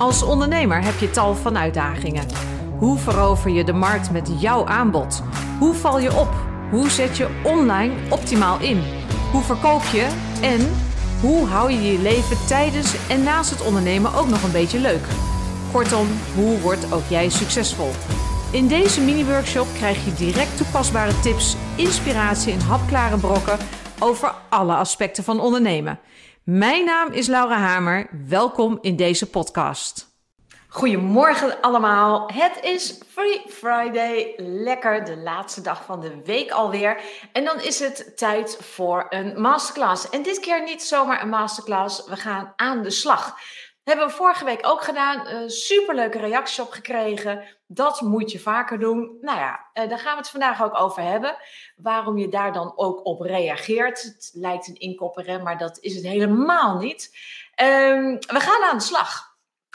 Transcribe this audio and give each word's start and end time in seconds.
Als 0.00 0.22
ondernemer 0.22 0.84
heb 0.84 0.98
je 0.98 1.10
tal 1.10 1.34
van 1.34 1.58
uitdagingen. 1.58 2.26
Hoe 2.78 2.98
verover 2.98 3.50
je 3.50 3.64
de 3.64 3.72
markt 3.72 4.10
met 4.10 4.40
jouw 4.40 4.66
aanbod? 4.66 5.22
Hoe 5.58 5.74
val 5.74 5.98
je 5.98 6.16
op? 6.16 6.28
Hoe 6.70 6.90
zet 6.90 7.16
je 7.16 7.40
online 7.44 7.94
optimaal 8.10 8.60
in? 8.60 8.82
Hoe 9.32 9.42
verkoop 9.42 9.82
je? 9.82 10.08
En 10.42 10.74
hoe 11.20 11.46
hou 11.46 11.72
je 11.72 11.92
je 11.92 11.98
leven 11.98 12.46
tijdens 12.46 13.08
en 13.08 13.22
naast 13.22 13.50
het 13.50 13.66
ondernemen 13.66 14.14
ook 14.14 14.28
nog 14.28 14.42
een 14.42 14.52
beetje 14.52 14.78
leuk? 14.78 15.06
Kortom, 15.72 16.06
hoe 16.34 16.60
wordt 16.60 16.92
ook 16.92 17.08
jij 17.08 17.28
succesvol? 17.28 17.90
In 18.52 18.68
deze 18.68 19.00
mini-workshop 19.00 19.66
krijg 19.74 20.04
je 20.04 20.14
direct 20.14 20.56
toepasbare 20.56 21.20
tips, 21.20 21.56
inspiratie 21.76 22.52
en 22.52 22.60
hapklare 22.60 23.16
brokken 23.18 23.58
over 23.98 24.34
alle 24.48 24.74
aspecten 24.74 25.24
van 25.24 25.40
ondernemen. 25.40 25.98
Mijn 26.44 26.84
naam 26.84 27.12
is 27.12 27.26
Laura 27.26 27.56
Hamer. 27.56 28.06
Welkom 28.28 28.78
in 28.80 28.96
deze 28.96 29.30
podcast. 29.30 30.12
Goedemorgen 30.68 31.60
allemaal. 31.60 32.30
Het 32.32 32.58
is 32.62 32.98
Free 33.08 33.42
Friday. 33.48 34.34
Lekker 34.36 35.04
de 35.04 35.16
laatste 35.16 35.60
dag 35.60 35.84
van 35.84 36.00
de 36.00 36.22
week 36.24 36.50
alweer. 36.50 37.00
En 37.32 37.44
dan 37.44 37.60
is 37.60 37.80
het 37.80 38.12
tijd 38.16 38.56
voor 38.60 39.06
een 39.08 39.40
masterclass. 39.40 40.08
En 40.08 40.22
dit 40.22 40.40
keer 40.40 40.62
niet 40.62 40.82
zomaar 40.82 41.22
een 41.22 41.28
masterclass. 41.28 42.08
We 42.08 42.16
gaan 42.16 42.52
aan 42.56 42.82
de 42.82 42.90
slag. 42.90 43.36
Hebben 43.84 44.06
we 44.06 44.12
vorige 44.12 44.44
week 44.44 44.66
ook 44.66 44.82
gedaan. 44.82 45.28
Uh, 45.28 45.48
superleuke 45.48 46.18
reacties 46.18 46.60
op 46.60 46.70
gekregen. 46.70 47.44
Dat 47.66 48.00
moet 48.00 48.32
je 48.32 48.40
vaker 48.40 48.78
doen. 48.78 49.18
Nou 49.20 49.38
ja, 49.38 49.70
uh, 49.74 49.88
daar 49.88 49.98
gaan 49.98 50.12
we 50.12 50.18
het 50.18 50.30
vandaag 50.30 50.62
ook 50.62 50.80
over 50.80 51.02
hebben. 51.02 51.36
Waarom 51.76 52.18
je 52.18 52.28
daar 52.28 52.52
dan 52.52 52.72
ook 52.76 53.06
op 53.06 53.20
reageert. 53.20 54.02
Het 54.02 54.30
lijkt 54.34 54.68
een 54.68 54.74
inkopper, 54.74 55.42
maar 55.42 55.58
dat 55.58 55.78
is 55.80 55.94
het 55.94 56.04
helemaal 56.04 56.78
niet. 56.78 57.16
Um, 57.62 58.18
we 58.18 58.40
gaan 58.40 58.62
aan 58.62 58.76
de 58.76 58.84
slag. 58.84 59.32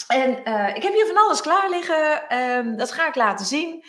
En 0.07 0.29
uh, 0.29 0.75
ik 0.75 0.83
heb 0.83 0.93
hier 0.93 1.07
van 1.07 1.23
alles 1.23 1.41
klaar 1.41 1.69
liggen. 1.69 2.37
Um, 2.37 2.77
dat 2.77 2.91
ga 2.91 3.07
ik 3.07 3.15
laten 3.15 3.45
zien. 3.45 3.83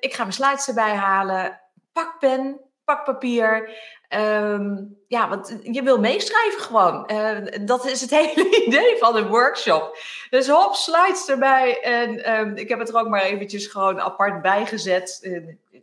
ik 0.00 0.14
ga 0.14 0.22
mijn 0.22 0.32
slides 0.32 0.68
erbij 0.68 0.94
halen. 0.94 1.60
Pak 1.92 2.18
pen, 2.18 2.60
pak 2.84 3.04
papier. 3.04 3.78
Um, 4.16 4.96
ja, 5.08 5.28
want 5.28 5.58
je 5.62 5.82
wil 5.82 5.98
meeschrijven 5.98 6.60
gewoon. 6.60 7.10
Uh, 7.12 7.38
dat 7.60 7.86
is 7.86 8.00
het 8.00 8.10
hele 8.20 8.64
idee 8.66 8.96
van 8.98 9.16
een 9.16 9.26
workshop. 9.26 9.98
Dus 10.30 10.48
hop, 10.48 10.74
slides 10.74 11.28
erbij. 11.28 11.80
En 11.80 12.38
um, 12.38 12.56
ik 12.56 12.68
heb 12.68 12.78
het 12.78 12.88
er 12.88 12.96
ook 12.96 13.08
maar 13.08 13.22
eventjes 13.22 13.66
gewoon 13.66 14.00
apart 14.00 14.42
bijgezet. 14.42 15.18
ik 15.70 15.76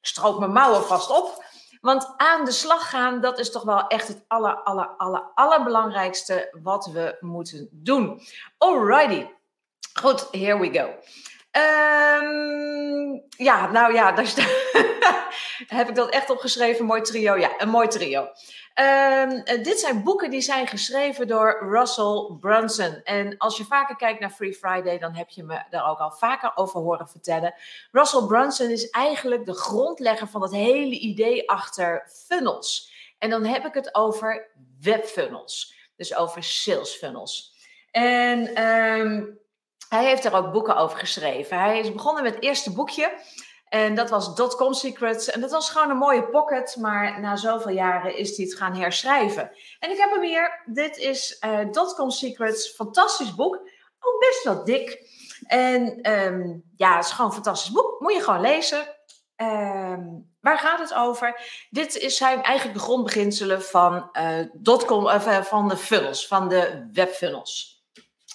stroop 0.00 0.38
mijn 0.38 0.52
mouwen 0.52 0.82
vast 0.82 1.10
op. 1.10 1.44
Want 1.80 2.14
aan 2.16 2.44
de 2.44 2.50
slag 2.50 2.88
gaan, 2.88 3.20
dat 3.20 3.38
is 3.38 3.50
toch 3.50 3.62
wel 3.62 3.86
echt 3.86 4.08
het 4.08 4.24
aller, 4.28 4.54
aller, 4.54 4.86
aller, 4.96 5.22
allerbelangrijkste 5.34 6.58
wat 6.62 6.86
we 6.86 7.16
moeten 7.20 7.68
doen. 7.72 8.20
Alrighty. 8.58 9.26
Goed, 10.00 10.28
here 10.30 10.58
we 10.58 10.78
go. 10.78 10.94
Ja, 13.36 13.70
nou 13.70 13.94
ja, 13.94 14.12
daar 14.12 14.26
staat. 14.26 14.54
heb 15.66 15.88
ik 15.88 15.94
dat 15.94 16.10
echt 16.10 16.30
opgeschreven. 16.30 16.84
Mooi 16.84 17.00
trio. 17.00 17.36
Ja, 17.36 17.50
een 17.58 17.68
mooi 17.68 17.88
trio. 17.88 18.20
Um, 18.20 19.44
dit 19.62 19.80
zijn 19.80 20.02
boeken 20.02 20.30
die 20.30 20.40
zijn 20.40 20.66
geschreven 20.66 21.26
door 21.26 21.66
Russell 21.70 22.36
Brunson. 22.40 23.00
En 23.04 23.36
als 23.38 23.56
je 23.56 23.64
vaker 23.64 23.96
kijkt 23.96 24.20
naar 24.20 24.30
Free 24.30 24.54
Friday, 24.54 24.98
dan 24.98 25.14
heb 25.14 25.30
je 25.30 25.42
me 25.42 25.62
daar 25.70 25.90
ook 25.90 25.98
al 25.98 26.10
vaker 26.10 26.52
over 26.54 26.80
horen 26.80 27.08
vertellen. 27.08 27.54
Russell 27.92 28.22
Brunson 28.26 28.70
is 28.70 28.90
eigenlijk 28.90 29.44
de 29.44 29.54
grondlegger 29.54 30.28
van 30.28 30.42
het 30.42 30.52
hele 30.52 30.98
idee 30.98 31.50
achter 31.50 32.10
funnels. 32.26 32.92
En 33.18 33.30
dan 33.30 33.44
heb 33.44 33.64
ik 33.64 33.74
het 33.74 33.94
over 33.94 34.50
webfunnels. 34.80 35.74
Dus 35.96 36.14
over 36.14 36.42
sales 36.42 36.90
funnels. 36.90 37.54
En 37.90 38.62
um, 38.64 39.38
hij 39.88 40.04
heeft 40.04 40.24
er 40.24 40.34
ook 40.34 40.52
boeken 40.52 40.76
over 40.76 40.98
geschreven. 40.98 41.58
Hij 41.58 41.78
is 41.78 41.92
begonnen 41.92 42.22
met 42.22 42.34
het 42.34 42.44
eerste 42.44 42.72
boekje. 42.72 43.12
En 43.66 43.94
dat 43.94 44.10
was 44.10 44.34
Dotcom 44.34 44.72
Secrets. 44.72 45.30
En 45.30 45.40
dat 45.40 45.50
was 45.50 45.70
gewoon 45.70 45.90
een 45.90 45.96
mooie 45.96 46.28
pocket. 46.28 46.76
Maar 46.76 47.20
na 47.20 47.36
zoveel 47.36 47.72
jaren 47.72 48.16
is 48.16 48.36
hij 48.36 48.46
het 48.46 48.56
gaan 48.56 48.76
herschrijven. 48.76 49.50
En 49.78 49.90
ik 49.90 49.98
heb 49.98 50.10
hem 50.10 50.22
hier. 50.22 50.62
Dit 50.66 50.96
is 50.96 51.36
uh, 51.44 51.70
Dotcom 51.70 52.10
Secrets. 52.10 52.74
Fantastisch 52.74 53.34
boek. 53.34 53.54
Ook 54.00 54.20
best 54.20 54.44
wel 54.44 54.64
dik. 54.64 55.14
En 55.46 56.10
um, 56.12 56.62
ja, 56.76 56.96
het 56.96 57.04
is 57.04 57.10
gewoon 57.10 57.26
een 57.26 57.34
fantastisch 57.36 57.72
boek. 57.72 58.00
Moet 58.00 58.12
je 58.12 58.22
gewoon 58.22 58.40
lezen. 58.40 58.94
Um, 59.36 60.34
waar 60.40 60.58
gaat 60.58 60.78
het 60.78 60.94
over? 60.94 61.40
Dit 61.70 61.96
is 61.96 62.16
zijn 62.16 62.42
eigenlijk 62.42 62.78
de 62.78 62.84
grondbeginselen 62.84 63.62
van, 63.62 64.08
uh, 64.12 64.38
dotcom, 64.52 65.06
uh, 65.06 65.42
van 65.42 65.68
de 65.68 65.76
funnels, 65.76 66.26
van 66.26 66.48
de 66.48 66.88
webfunnels. 66.92 67.84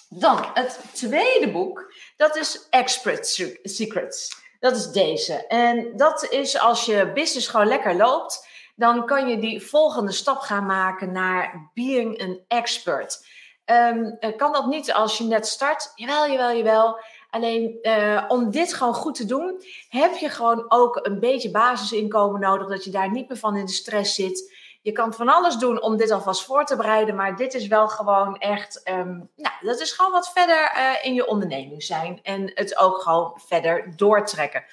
Dan 0.08 0.50
het 0.54 0.80
tweede 0.92 1.50
boek, 1.50 1.94
dat 2.16 2.36
is 2.36 2.66
Expert 2.70 3.26
Secrets. 3.62 4.40
Dat 4.62 4.76
is 4.76 4.90
deze. 4.90 5.46
En 5.46 5.96
dat 5.96 6.26
is 6.30 6.58
als 6.58 6.84
je 6.84 7.12
business 7.14 7.48
gewoon 7.48 7.66
lekker 7.66 7.96
loopt, 7.96 8.46
dan 8.76 9.06
kan 9.06 9.28
je 9.28 9.38
die 9.38 9.62
volgende 9.62 10.12
stap 10.12 10.38
gaan 10.38 10.66
maken 10.66 11.12
naar 11.12 11.70
being 11.74 12.22
an 12.22 12.40
expert. 12.48 13.26
Um, 13.64 14.18
kan 14.36 14.52
dat 14.52 14.66
niet 14.66 14.92
als 14.92 15.18
je 15.18 15.24
net 15.24 15.46
start? 15.46 15.92
Jawel, 15.94 16.30
jawel, 16.30 16.56
jawel. 16.56 16.98
Alleen 17.30 17.78
uh, 17.82 18.24
om 18.28 18.50
dit 18.50 18.74
gewoon 18.74 18.94
goed 18.94 19.14
te 19.14 19.24
doen, 19.24 19.62
heb 19.88 20.14
je 20.16 20.28
gewoon 20.28 20.64
ook 20.68 20.98
een 21.02 21.20
beetje 21.20 21.50
basisinkomen 21.50 22.40
nodig, 22.40 22.68
dat 22.68 22.84
je 22.84 22.90
daar 22.90 23.10
niet 23.10 23.28
meer 23.28 23.38
van 23.38 23.56
in 23.56 23.66
de 23.66 23.72
stress 23.72 24.14
zit. 24.14 24.51
Je 24.84 24.92
kan 24.92 25.12
van 25.12 25.28
alles 25.28 25.56
doen 25.56 25.82
om 25.82 25.96
dit 25.96 26.10
alvast 26.10 26.44
voor 26.44 26.64
te 26.64 26.76
bereiden, 26.76 27.14
maar 27.14 27.36
dit 27.36 27.54
is 27.54 27.66
wel 27.66 27.88
gewoon 27.88 28.38
echt, 28.38 28.90
um, 28.90 29.30
nou, 29.36 29.54
dat 29.60 29.80
is 29.80 29.92
gewoon 29.92 30.12
wat 30.12 30.32
verder 30.32 30.72
uh, 30.76 31.04
in 31.04 31.14
je 31.14 31.26
onderneming 31.26 31.82
zijn 31.82 32.20
en 32.22 32.50
het 32.54 32.78
ook 32.78 33.02
gewoon 33.02 33.40
verder 33.46 33.96
doortrekken. 33.96 34.64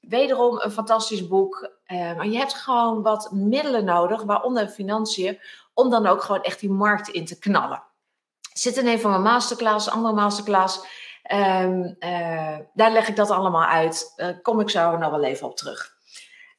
Wederom 0.00 0.60
een 0.60 0.70
fantastisch 0.70 1.28
boek, 1.28 1.70
maar 1.86 2.26
je 2.26 2.38
hebt 2.38 2.54
gewoon 2.54 3.02
wat 3.02 3.30
middelen 3.32 3.84
nodig, 3.84 4.22
waaronder 4.22 4.68
financiën, 4.68 5.40
om 5.74 5.90
dan 5.90 6.06
ook 6.06 6.22
gewoon 6.22 6.42
echt 6.42 6.60
die 6.60 6.70
markt 6.70 7.08
in 7.08 7.26
te 7.26 7.38
knallen. 7.38 7.82
Zit 8.52 8.76
in 8.76 8.86
een 8.86 9.00
van 9.00 9.10
mijn 9.10 9.22
masterclass, 9.22 9.90
andere 9.90 10.14
masterclass. 10.14 10.86
Um, 11.32 11.96
uh, 11.98 12.58
daar 12.74 12.90
leg 12.90 13.08
ik 13.08 13.16
dat 13.16 13.30
allemaal 13.30 13.64
uit. 13.64 14.14
Kom 14.42 14.60
ik 14.60 14.70
zo 14.70 14.96
nog 14.96 15.10
wel 15.10 15.24
even 15.24 15.46
op 15.46 15.56
terug. 15.56 15.95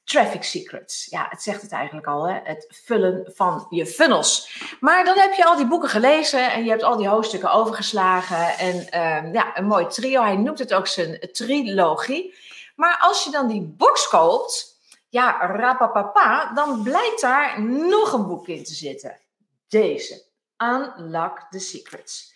Traffic 0.07 0.44
Secrets. 0.44 1.07
Ja, 1.09 1.28
het 1.29 1.41
zegt 1.41 1.62
het 1.62 1.72
eigenlijk 1.72 2.07
al, 2.07 2.28
hè? 2.28 2.40
het 2.44 2.68
vullen 2.84 3.31
van 3.35 3.68
je 3.69 3.85
funnels. 3.85 4.62
Maar 4.79 5.06
dan 5.06 5.18
heb 5.18 5.34
je 5.34 5.45
al 5.45 5.56
die 5.56 5.68
boeken 5.68 5.90
gelezen 5.90 6.51
en 6.51 6.63
je 6.63 6.69
hebt 6.69 6.84
al 6.84 6.97
die 6.97 7.07
hoofdstukken 7.07 7.51
overgeslagen. 7.51 8.57
En 8.57 8.75
um, 8.78 9.34
ja, 9.34 9.57
een 9.57 9.66
mooi 9.66 9.88
trio. 9.88 10.22
Hij 10.22 10.35
noemt 10.35 10.59
het 10.59 10.73
ook 10.73 10.88
zijn 10.88 11.29
trilogie. 11.31 12.35
Maar 12.75 12.97
als 13.00 13.23
je 13.23 13.31
dan 13.31 13.47
die 13.47 13.62
box 13.62 14.07
koopt, 14.07 14.79
ja, 15.09 15.38
rapapapa, 15.47 16.53
dan 16.53 16.84
blijkt 16.84 17.22
daar 17.22 17.62
nog 17.62 18.13
een 18.13 18.28
boek 18.28 18.47
in 18.47 18.63
te 18.63 18.74
zitten. 18.74 19.19
Deze, 19.68 20.24
Unlock 20.57 21.47
the 21.50 21.59
Secrets. 21.59 22.34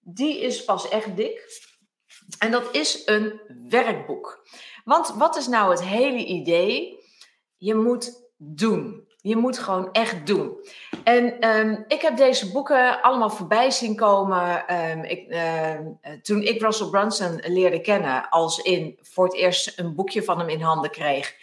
Die 0.00 0.40
is 0.40 0.64
pas 0.64 0.88
echt 0.88 1.16
dik. 1.16 1.70
En 2.38 2.50
dat 2.50 2.74
is 2.74 3.02
een 3.04 3.40
werkboek. 3.68 4.46
Want 4.84 5.08
wat 5.08 5.36
is 5.36 5.46
nou 5.46 5.70
het 5.70 5.82
hele 5.82 6.24
idee? 6.24 7.00
Je 7.62 7.74
moet 7.74 8.22
doen. 8.36 9.08
Je 9.20 9.36
moet 9.36 9.58
gewoon 9.58 9.92
echt 9.92 10.26
doen. 10.26 10.56
En 11.04 11.48
um, 11.48 11.84
ik 11.88 12.00
heb 12.02 12.16
deze 12.16 12.52
boeken 12.52 13.02
allemaal 13.02 13.30
voorbij 13.30 13.70
zien 13.70 13.96
komen. 13.96 14.74
Um, 14.90 15.04
ik, 15.04 15.28
uh, 15.28 15.76
toen 16.22 16.42
ik 16.42 16.60
Russell 16.60 16.86
Brunson 16.86 17.40
leerde 17.46 17.80
kennen, 17.80 18.28
als 18.28 18.58
in 18.58 18.98
voor 19.02 19.24
het 19.24 19.34
eerst 19.34 19.78
een 19.78 19.94
boekje 19.94 20.22
van 20.22 20.38
hem 20.38 20.48
in 20.48 20.60
handen 20.60 20.90
kreeg. 20.90 21.34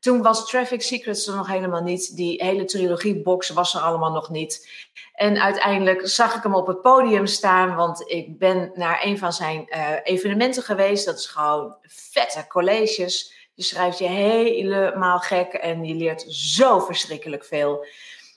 Toen 0.00 0.22
was 0.22 0.48
Traffic 0.48 0.82
Secrets 0.82 1.26
er 1.26 1.36
nog 1.36 1.48
helemaal 1.48 1.82
niet. 1.82 2.16
Die 2.16 2.44
hele 2.44 2.64
trilogiebox 2.64 3.48
was 3.48 3.74
er 3.74 3.80
allemaal 3.80 4.12
nog 4.12 4.30
niet. 4.30 4.68
En 5.14 5.42
uiteindelijk 5.42 6.08
zag 6.08 6.36
ik 6.36 6.42
hem 6.42 6.54
op 6.54 6.66
het 6.66 6.80
podium 6.82 7.26
staan, 7.26 7.74
want 7.74 8.10
ik 8.10 8.38
ben 8.38 8.70
naar 8.74 9.00
een 9.04 9.18
van 9.18 9.32
zijn 9.32 9.66
uh, 9.68 9.90
evenementen 10.02 10.62
geweest. 10.62 11.04
Dat 11.04 11.18
is 11.18 11.26
gewoon 11.26 11.76
vette 11.82 12.44
colleges. 12.48 13.32
Je 13.54 13.62
schrijft 13.62 13.98
je 13.98 14.08
helemaal 14.08 15.18
gek 15.18 15.52
en 15.52 15.84
je 15.84 15.94
leert 15.94 16.24
zo 16.28 16.78
verschrikkelijk 16.78 17.44
veel. 17.44 17.86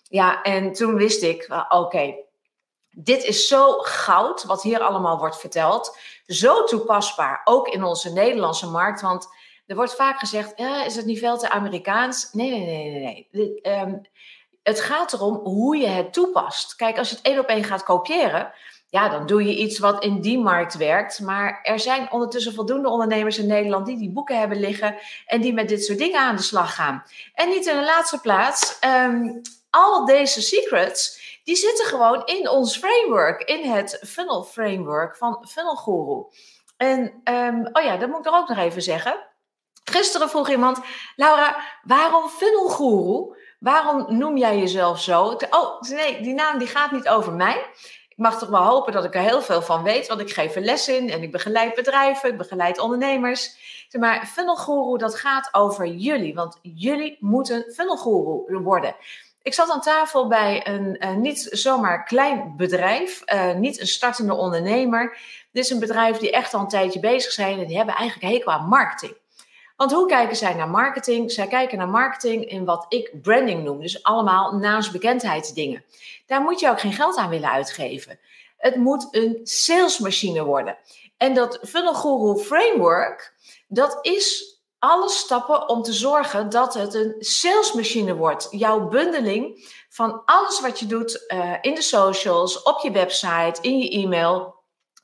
Ja, 0.10 0.42
en 0.42 0.74
toen 0.74 0.96
wist 0.96 1.24
ik, 1.24 1.66
oké, 1.70 2.16
dit 2.90 3.24
is 3.24 3.48
zo 3.48 3.72
goud 3.72 4.44
wat 4.44 4.64
hier 4.64 4.80
allemaal 4.80 5.18
wordt 5.18 5.40
verteld. 5.40 5.98
Zo 6.26 6.64
toepasbaar, 6.64 7.42
ook 7.44 7.68
in 7.68 7.84
onze 7.84 8.14
Nederlandse 8.14 8.70
markt. 8.70 9.02
Want 9.02 9.28
er 9.66 9.76
wordt 9.76 9.96
vaak 9.96 10.20
gezegd, 10.20 10.54
ja, 10.56 10.86
is 10.86 10.96
het 10.96 11.06
niet 11.06 11.20
veel 11.20 11.38
te 11.38 11.50
Amerikaans? 11.50 12.30
Nee, 12.34 12.50
nee, 12.50 12.66
nee, 12.66 12.90
nee. 12.90 13.28
nee. 13.32 13.80
Um, 13.80 14.02
het 14.64 14.82
gaat 14.82 15.14
erom 15.14 15.36
hoe 15.36 15.78
je 15.78 15.88
het 15.88 16.14
toepast. 16.14 16.76
Kijk, 16.76 16.98
als 16.98 17.10
je 17.10 17.16
het 17.16 17.26
één 17.26 17.40
op 17.40 17.46
één 17.46 17.64
gaat 17.64 17.84
kopiëren, 17.84 18.54
ja, 18.90 19.10
dan 19.10 19.26
doe 19.26 19.46
je 19.46 19.56
iets 19.56 19.80
wat 19.80 20.04
in 20.04 20.22
die 20.22 20.40
markt 20.40 20.78
werkt. 20.78 21.20
Maar 21.20 21.60
er 21.64 21.80
zijn 21.80 22.12
ondertussen 22.12 22.54
voldoende 22.54 22.90
ondernemers 22.90 23.38
in 23.38 23.48
Nederland 23.48 23.86
die 23.86 23.98
die 23.98 24.12
boeken 24.12 24.40
hebben 24.40 24.60
liggen 24.60 24.96
en 25.26 25.42
die 25.42 25.54
met 25.54 25.70
dit 25.70 25.86
soort 25.86 25.98
dingen 25.98 26.20
aan 26.20 26.36
de 26.36 26.42
slag 26.42 26.76
gaan. 26.76 27.04
En 27.34 27.50
niet 27.50 27.66
in 27.66 27.76
de 27.76 27.86
laatste 27.86 28.20
plaats, 28.20 28.80
um, 28.86 29.42
al 29.70 30.06
deze 30.06 30.42
secrets, 30.42 31.26
die 31.44 31.56
zitten 31.56 31.86
gewoon 31.86 32.26
in 32.26 32.50
ons 32.50 32.78
framework, 32.78 33.42
in 33.42 33.72
het 33.72 34.04
funnel 34.06 34.44
framework 34.44 35.16
van 35.16 35.46
Funnel 35.50 35.76
Guru. 35.76 36.26
En, 36.78 37.22
um, 37.24 37.70
oh 37.72 37.84
ja, 37.84 37.98
dat 37.98 38.10
moet 38.10 38.20
ik 38.20 38.26
er 38.26 38.38
ook 38.38 38.48
nog 38.48 38.58
even 38.58 38.82
zeggen. 38.82 39.18
Gisteren 39.84 40.30
vroeg 40.30 40.50
iemand, 40.50 40.80
Laura, 41.16 41.58
waarom 41.84 42.30
Funnel 42.30 42.68
Guru? 42.68 43.36
Waarom 43.60 44.18
noem 44.18 44.38
jij 44.38 44.58
jezelf 44.58 45.02
zo? 45.02 45.38
Oh, 45.50 45.82
nee, 45.82 46.22
die 46.22 46.34
naam 46.34 46.58
die 46.58 46.68
gaat 46.68 46.92
niet 46.92 47.08
over 47.08 47.34
mij. 47.34 47.66
Ik 48.18 48.24
mag 48.24 48.40
toch 48.40 48.50
wel 48.50 48.64
hopen 48.64 48.94
dat 48.94 49.06
ik 49.06 49.16
er 49.16 49.22
heel 49.22 49.42
veel 49.42 49.62
van 49.62 49.84
weet, 49.84 50.08
want 50.08 50.20
ik 50.20 50.34
geef 50.34 50.56
er 50.56 50.62
les 50.62 50.88
in 50.88 51.10
en 51.10 51.22
ik 51.22 51.32
begeleid 51.32 51.76
bedrijven, 51.76 52.30
ik 52.30 52.38
begeleid 52.38 52.80
ondernemers. 52.80 53.56
Maar 54.00 54.26
Funnel 54.26 54.56
Guru, 54.56 54.98
dat 54.98 55.16
gaat 55.16 55.50
over 55.52 55.88
jullie, 55.88 56.34
want 56.34 56.60
jullie 56.62 57.18
moeten 57.20 57.72
Funnel 57.74 57.98
Guru 57.98 58.60
worden. 58.60 58.96
Ik 59.42 59.54
zat 59.54 59.70
aan 59.70 59.82
tafel 59.82 60.28
bij 60.28 60.68
een 60.68 60.96
uh, 61.00 61.16
niet 61.16 61.48
zomaar 61.52 62.04
klein 62.04 62.54
bedrijf, 62.56 63.22
uh, 63.34 63.54
niet 63.54 63.80
een 63.80 63.88
startende 63.88 64.34
ondernemer. 64.34 65.18
Dit 65.52 65.64
is 65.64 65.70
een 65.70 65.80
bedrijf 65.80 66.18
die 66.18 66.32
echt 66.32 66.54
al 66.54 66.60
een 66.60 66.68
tijdje 66.68 67.00
bezig 67.00 67.32
zijn 67.32 67.60
en 67.60 67.68
die 67.68 67.78
hebben 67.78 67.96
eigenlijk 67.96 68.34
hekel 68.34 68.52
aan 68.52 68.68
marketing. 68.68 69.16
Want 69.78 69.92
hoe 69.92 70.08
kijken 70.08 70.36
zij 70.36 70.54
naar 70.54 70.70
marketing? 70.70 71.32
Zij 71.32 71.48
kijken 71.48 71.78
naar 71.78 71.90
marketing 71.90 72.46
in 72.46 72.66
wat 72.66 72.86
ik 72.90 73.22
branding 73.22 73.64
noem. 73.64 73.82
Dus 73.82 74.04
allemaal 74.04 74.56
naamsbekendheidsdingen. 74.56 75.84
Daar 76.26 76.42
moet 76.42 76.60
je 76.60 76.70
ook 76.70 76.80
geen 76.80 76.94
geld 76.94 77.18
aan 77.18 77.30
willen 77.30 77.52
uitgeven. 77.52 78.20
Het 78.58 78.76
moet 78.76 79.08
een 79.12 79.40
salesmachine 79.44 80.44
worden. 80.44 80.78
En 81.18 81.34
dat 81.34 81.60
Funnel 81.64 81.94
Guru 81.94 82.38
Framework, 82.38 83.34
dat 83.68 83.98
is 84.02 84.56
alle 84.80 85.10
stappen 85.10 85.70
om 85.70 85.82
te 85.82 85.94
zorgen 85.94 86.50
dat 86.50 86.74
het 86.74 86.94
een 86.94 87.16
salesmachine 87.20 88.16
wordt. 88.16 88.48
Jouw 88.52 88.88
bundeling 88.88 89.70
van 89.90 90.22
alles 90.26 90.62
wat 90.62 90.80
je 90.80 90.86
doet 90.86 91.26
uh, 91.28 91.54
in 91.62 91.76
de 91.76 91.82
socials, 91.82 92.64
op 92.64 92.80
je 92.80 92.92
website, 92.92 93.62
in 93.62 93.78
je 93.78 93.90
e-mail, 93.90 94.56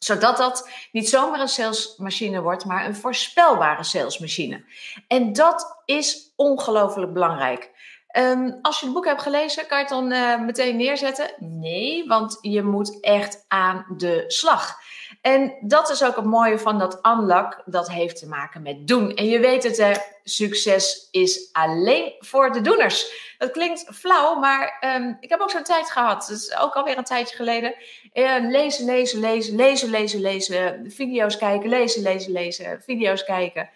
zodat 0.03 0.37
dat 0.37 0.69
niet 0.91 1.09
zomaar 1.09 1.39
een 1.39 1.47
salesmachine 1.47 2.41
wordt, 2.41 2.65
maar 2.65 2.85
een 2.85 2.95
voorspelbare 2.95 3.83
salesmachine. 3.83 4.63
En 5.07 5.33
dat 5.33 5.81
is 5.85 6.33
ongelooflijk 6.35 7.13
belangrijk. 7.13 7.71
Um, 8.17 8.59
als 8.61 8.79
je 8.79 8.85
het 8.85 8.93
boek 8.93 9.05
hebt 9.05 9.21
gelezen, 9.21 9.67
kan 9.67 9.77
je 9.77 9.83
het 9.83 9.93
dan 9.93 10.11
uh, 10.11 10.39
meteen 10.39 10.77
neerzetten? 10.77 11.31
Nee, 11.39 12.07
want 12.07 12.37
je 12.41 12.63
moet 12.63 12.99
echt 13.01 13.45
aan 13.47 13.85
de 13.97 14.23
slag. 14.27 14.75
En 15.23 15.53
dat 15.61 15.89
is 15.89 16.03
ook 16.03 16.15
het 16.15 16.25
mooie 16.25 16.59
van 16.59 16.79
dat 16.79 16.99
unlock. 17.05 17.61
Dat 17.65 17.89
heeft 17.89 18.19
te 18.19 18.27
maken 18.27 18.61
met 18.61 18.87
doen. 18.87 19.15
En 19.15 19.25
je 19.25 19.39
weet 19.39 19.63
het, 19.63 19.77
hè, 19.77 19.91
succes 20.23 21.07
is 21.11 21.49
alleen 21.51 22.13
voor 22.19 22.51
de 22.51 22.61
doeners. 22.61 23.11
Dat 23.37 23.51
klinkt 23.51 23.85
flauw, 23.93 24.35
maar 24.35 24.77
um, 24.95 25.17
ik 25.19 25.29
heb 25.29 25.39
ook 25.39 25.49
zo'n 25.49 25.63
tijd 25.63 25.91
gehad. 25.91 26.27
Dat 26.27 26.37
is 26.37 26.57
ook 26.57 26.73
alweer 26.73 26.97
een 26.97 27.03
tijdje 27.03 27.35
geleden. 27.35 27.75
Uh, 28.13 28.35
lezen, 28.39 28.85
lezen, 28.85 29.19
lezen, 29.19 29.55
lezen, 29.55 29.89
lezen, 29.89 30.21
lezen. 30.21 30.91
Video's 30.91 31.37
kijken, 31.37 31.69
lezen, 31.69 32.01
lezen, 32.01 32.31
lezen. 32.31 32.81
Video's 32.81 33.23
kijken. 33.23 33.69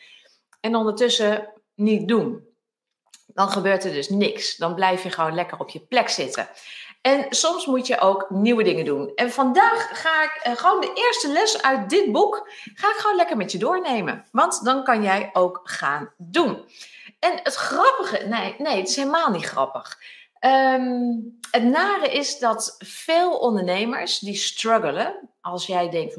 En 0.61 0.75
ondertussen 0.75 1.53
niet 1.75 2.07
doen. 2.07 2.45
Dan 3.27 3.49
gebeurt 3.49 3.83
er 3.83 3.91
dus 3.91 4.09
niks. 4.09 4.57
Dan 4.57 4.75
blijf 4.75 5.03
je 5.03 5.09
gewoon 5.09 5.35
lekker 5.35 5.59
op 5.59 5.69
je 5.69 5.79
plek 5.79 6.09
zitten. 6.09 6.47
En 7.07 7.25
soms 7.29 7.65
moet 7.65 7.87
je 7.87 7.99
ook 7.99 8.29
nieuwe 8.29 8.63
dingen 8.63 8.85
doen. 8.85 9.11
En 9.15 9.31
vandaag 9.31 10.01
ga 10.01 10.23
ik 10.23 10.41
uh, 10.47 10.55
gewoon 10.55 10.81
de 10.81 10.91
eerste 10.93 11.31
les 11.31 11.61
uit 11.61 11.89
dit 11.89 12.11
boek, 12.11 12.49
ga 12.73 12.89
ik 12.89 12.95
gewoon 12.97 13.15
lekker 13.15 13.37
met 13.37 13.51
je 13.51 13.57
doornemen. 13.57 14.25
Want 14.31 14.63
dan 14.63 14.83
kan 14.83 15.03
jij 15.03 15.29
ook 15.33 15.59
gaan 15.63 16.13
doen. 16.17 16.65
En 17.19 17.39
het 17.43 17.55
grappige, 17.55 18.25
nee, 18.25 18.55
nee, 18.57 18.77
het 18.77 18.89
is 18.89 18.95
helemaal 18.95 19.29
niet 19.29 19.45
grappig. 19.45 19.97
Um, 20.39 21.37
het 21.51 21.63
nare 21.63 22.11
is 22.11 22.39
dat 22.39 22.75
veel 22.79 23.37
ondernemers 23.37 24.19
die 24.19 24.35
struggelen, 24.35 25.29
als 25.41 25.65
jij 25.65 25.89
denkt, 25.89 26.15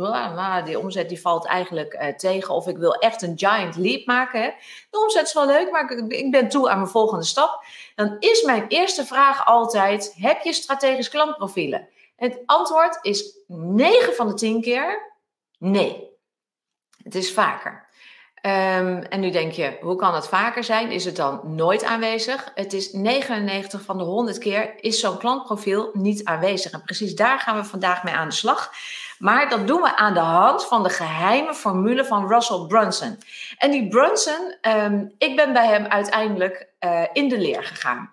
die 0.64 0.78
omzet 0.78 1.08
die 1.08 1.20
valt 1.20 1.46
eigenlijk 1.46 1.94
uh, 1.94 2.08
tegen, 2.08 2.54
of 2.54 2.66
ik 2.66 2.76
wil 2.76 2.94
echt 2.94 3.22
een 3.22 3.38
giant 3.38 3.76
leap 3.76 4.06
maken. 4.06 4.54
De 4.90 5.00
omzet 5.00 5.26
is 5.26 5.32
wel 5.32 5.46
leuk, 5.46 5.70
maar 5.70 5.90
ik, 5.90 6.12
ik 6.12 6.30
ben 6.30 6.48
toe 6.48 6.70
aan 6.70 6.78
mijn 6.78 6.90
volgende 6.90 7.24
stap. 7.24 7.64
Dan 7.94 8.16
is 8.18 8.42
mijn 8.42 8.66
eerste 8.68 9.06
vraag 9.06 9.46
altijd: 9.46 10.14
heb 10.16 10.42
je 10.42 10.52
strategisch 10.52 11.08
klantprofielen? 11.08 11.88
Het 12.16 12.38
antwoord 12.46 12.98
is 13.02 13.36
9 13.46 14.14
van 14.14 14.26
de 14.26 14.34
10 14.34 14.60
keer 14.60 15.12
nee. 15.58 16.16
Het 17.02 17.14
is 17.14 17.32
vaker. 17.32 17.87
Um, 18.42 19.02
en 19.02 19.20
nu 19.20 19.30
denk 19.30 19.52
je, 19.52 19.78
hoe 19.80 19.96
kan 19.96 20.14
het 20.14 20.28
vaker 20.28 20.64
zijn? 20.64 20.90
Is 20.90 21.04
het 21.04 21.16
dan 21.16 21.40
nooit 21.44 21.84
aanwezig? 21.84 22.50
Het 22.54 22.72
is 22.72 22.92
99 22.92 23.82
van 23.82 23.98
de 23.98 24.04
100 24.04 24.38
keer 24.38 24.74
is 24.80 25.00
zo'n 25.00 25.18
klantprofiel 25.18 25.90
niet 25.92 26.24
aanwezig. 26.24 26.72
En 26.72 26.82
precies 26.82 27.14
daar 27.14 27.38
gaan 27.38 27.56
we 27.56 27.64
vandaag 27.64 28.04
mee 28.04 28.14
aan 28.14 28.28
de 28.28 28.34
slag. 28.34 28.72
Maar 29.18 29.48
dat 29.48 29.66
doen 29.66 29.80
we 29.80 29.96
aan 29.96 30.14
de 30.14 30.20
hand 30.20 30.66
van 30.66 30.82
de 30.82 30.88
geheime 30.88 31.54
formule 31.54 32.04
van 32.04 32.28
Russell 32.28 32.64
Brunson. 32.66 33.18
En 33.56 33.70
die 33.70 33.88
Brunson, 33.88 34.54
um, 34.62 35.14
ik 35.18 35.36
ben 35.36 35.52
bij 35.52 35.66
hem 35.66 35.84
uiteindelijk 35.84 36.68
uh, 36.80 37.02
in 37.12 37.28
de 37.28 37.38
leer 37.38 37.64
gegaan. 37.64 38.12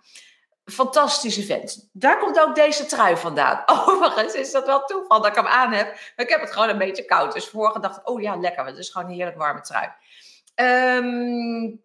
Fantastische 0.65 1.44
vent. 1.44 1.89
Daar 1.94 2.19
komt 2.19 2.39
ook 2.39 2.56
deze 2.56 2.85
trui 2.85 3.17
vandaan. 3.17 3.63
Overigens 3.88 4.33
is 4.33 4.51
dat 4.51 4.65
wel 4.65 4.85
toeval 4.85 5.21
dat 5.21 5.29
ik 5.31 5.35
hem 5.35 5.47
aan 5.47 5.71
heb. 5.71 5.85
Maar 5.85 6.25
ik 6.25 6.29
heb 6.29 6.41
het 6.41 6.51
gewoon 6.51 6.69
een 6.69 6.77
beetje 6.77 7.06
koud. 7.06 7.33
Dus 7.33 7.47
vorige 7.47 7.79
dacht 7.79 7.97
ik, 7.97 8.09
oh 8.09 8.21
ja, 8.21 8.35
lekker. 8.35 8.65
Het 8.65 8.77
is 8.77 8.89
gewoon 8.89 9.07
een 9.07 9.13
heerlijk 9.13 9.38
warme 9.38 9.62
trui. 9.62 9.89
Um, 10.56 11.83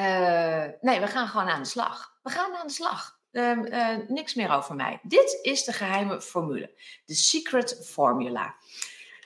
uh, 0.00 0.64
nee, 0.80 1.00
we 1.00 1.06
gaan 1.06 1.28
gewoon 1.28 1.48
aan 1.48 1.62
de 1.62 1.68
slag. 1.68 2.18
We 2.22 2.30
gaan 2.30 2.54
aan 2.54 2.66
de 2.66 2.72
slag. 2.72 3.18
Um, 3.32 3.66
uh, 3.66 3.96
niks 4.08 4.34
meer 4.34 4.50
over 4.50 4.74
mij. 4.74 5.00
Dit 5.02 5.38
is 5.42 5.64
de 5.64 5.72
geheime 5.72 6.20
formule. 6.20 6.70
De 7.04 7.14
secret 7.14 7.80
formula. 7.84 8.54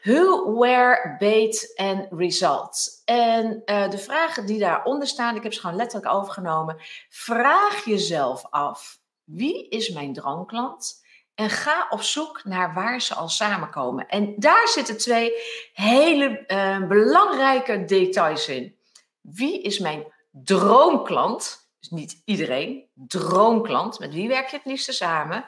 Who, 0.04 0.58
where, 0.58 1.16
bait 1.18 1.72
and 1.76 2.06
results. 2.10 3.02
En 3.04 3.62
uh, 3.66 3.90
de 3.90 3.98
vragen 3.98 4.46
die 4.46 4.58
daaronder 4.58 5.08
staan, 5.08 5.36
ik 5.36 5.42
heb 5.42 5.52
ze 5.52 5.60
gewoon 5.60 5.76
letterlijk 5.76 6.12
overgenomen. 6.12 6.76
Vraag 7.08 7.84
jezelf 7.84 8.46
af, 8.50 8.98
wie 9.24 9.68
is 9.68 9.88
mijn 9.88 10.12
droomklant? 10.12 11.02
En 11.34 11.50
ga 11.50 11.86
op 11.90 12.02
zoek 12.02 12.44
naar 12.44 12.74
waar 12.74 13.00
ze 13.00 13.14
al 13.14 13.28
samenkomen. 13.28 14.08
En 14.08 14.34
daar 14.36 14.68
zitten 14.68 14.98
twee 14.98 15.32
hele 15.72 16.44
uh, 16.46 16.86
belangrijke 16.86 17.84
details 17.84 18.48
in. 18.48 18.76
Wie 19.20 19.62
is 19.62 19.78
mijn 19.78 20.04
droomklant? 20.30 21.68
Dus 21.80 21.90
niet 21.90 22.22
iedereen, 22.24 22.88
droomklant. 22.94 23.98
Met 23.98 24.14
wie 24.14 24.28
werk 24.28 24.48
je 24.48 24.56
het 24.56 24.66
liefste 24.66 24.92
samen? 24.92 25.44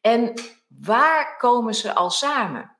En 0.00 0.34
waar 0.68 1.36
komen 1.36 1.74
ze 1.74 1.94
al 1.94 2.10
samen? 2.10 2.76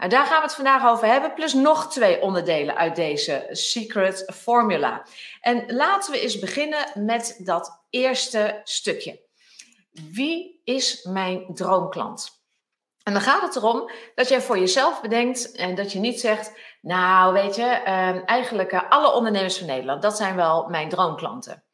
Nou, 0.00 0.12
daar 0.12 0.26
gaan 0.26 0.36
we 0.36 0.46
het 0.46 0.54
vandaag 0.54 0.86
over 0.86 1.06
hebben, 1.06 1.34
plus 1.34 1.54
nog 1.54 1.92
twee 1.92 2.20
onderdelen 2.20 2.76
uit 2.76 2.96
deze 2.96 3.46
secret 3.50 4.32
formula. 4.34 5.06
En 5.40 5.74
laten 5.74 6.12
we 6.12 6.20
eens 6.20 6.38
beginnen 6.38 6.86
met 6.94 7.40
dat 7.44 7.82
eerste 7.90 8.60
stukje. 8.64 9.20
Wie 9.90 10.60
is 10.64 11.02
mijn 11.02 11.44
droomklant? 11.54 12.42
En 13.02 13.12
dan 13.12 13.22
gaat 13.22 13.42
het 13.42 13.56
erom 13.56 13.90
dat 14.14 14.28
jij 14.28 14.40
voor 14.40 14.58
jezelf 14.58 15.00
bedenkt 15.00 15.52
en 15.52 15.74
dat 15.74 15.92
je 15.92 15.98
niet 15.98 16.20
zegt, 16.20 16.52
nou 16.80 17.32
weet 17.32 17.56
je, 17.56 17.62
uh, 17.86 18.28
eigenlijk 18.28 18.72
uh, 18.72 18.90
alle 18.90 19.12
ondernemers 19.12 19.58
van 19.58 19.66
Nederland, 19.66 20.02
dat 20.02 20.16
zijn 20.16 20.36
wel 20.36 20.68
mijn 20.68 20.88
droomklanten. 20.88 21.64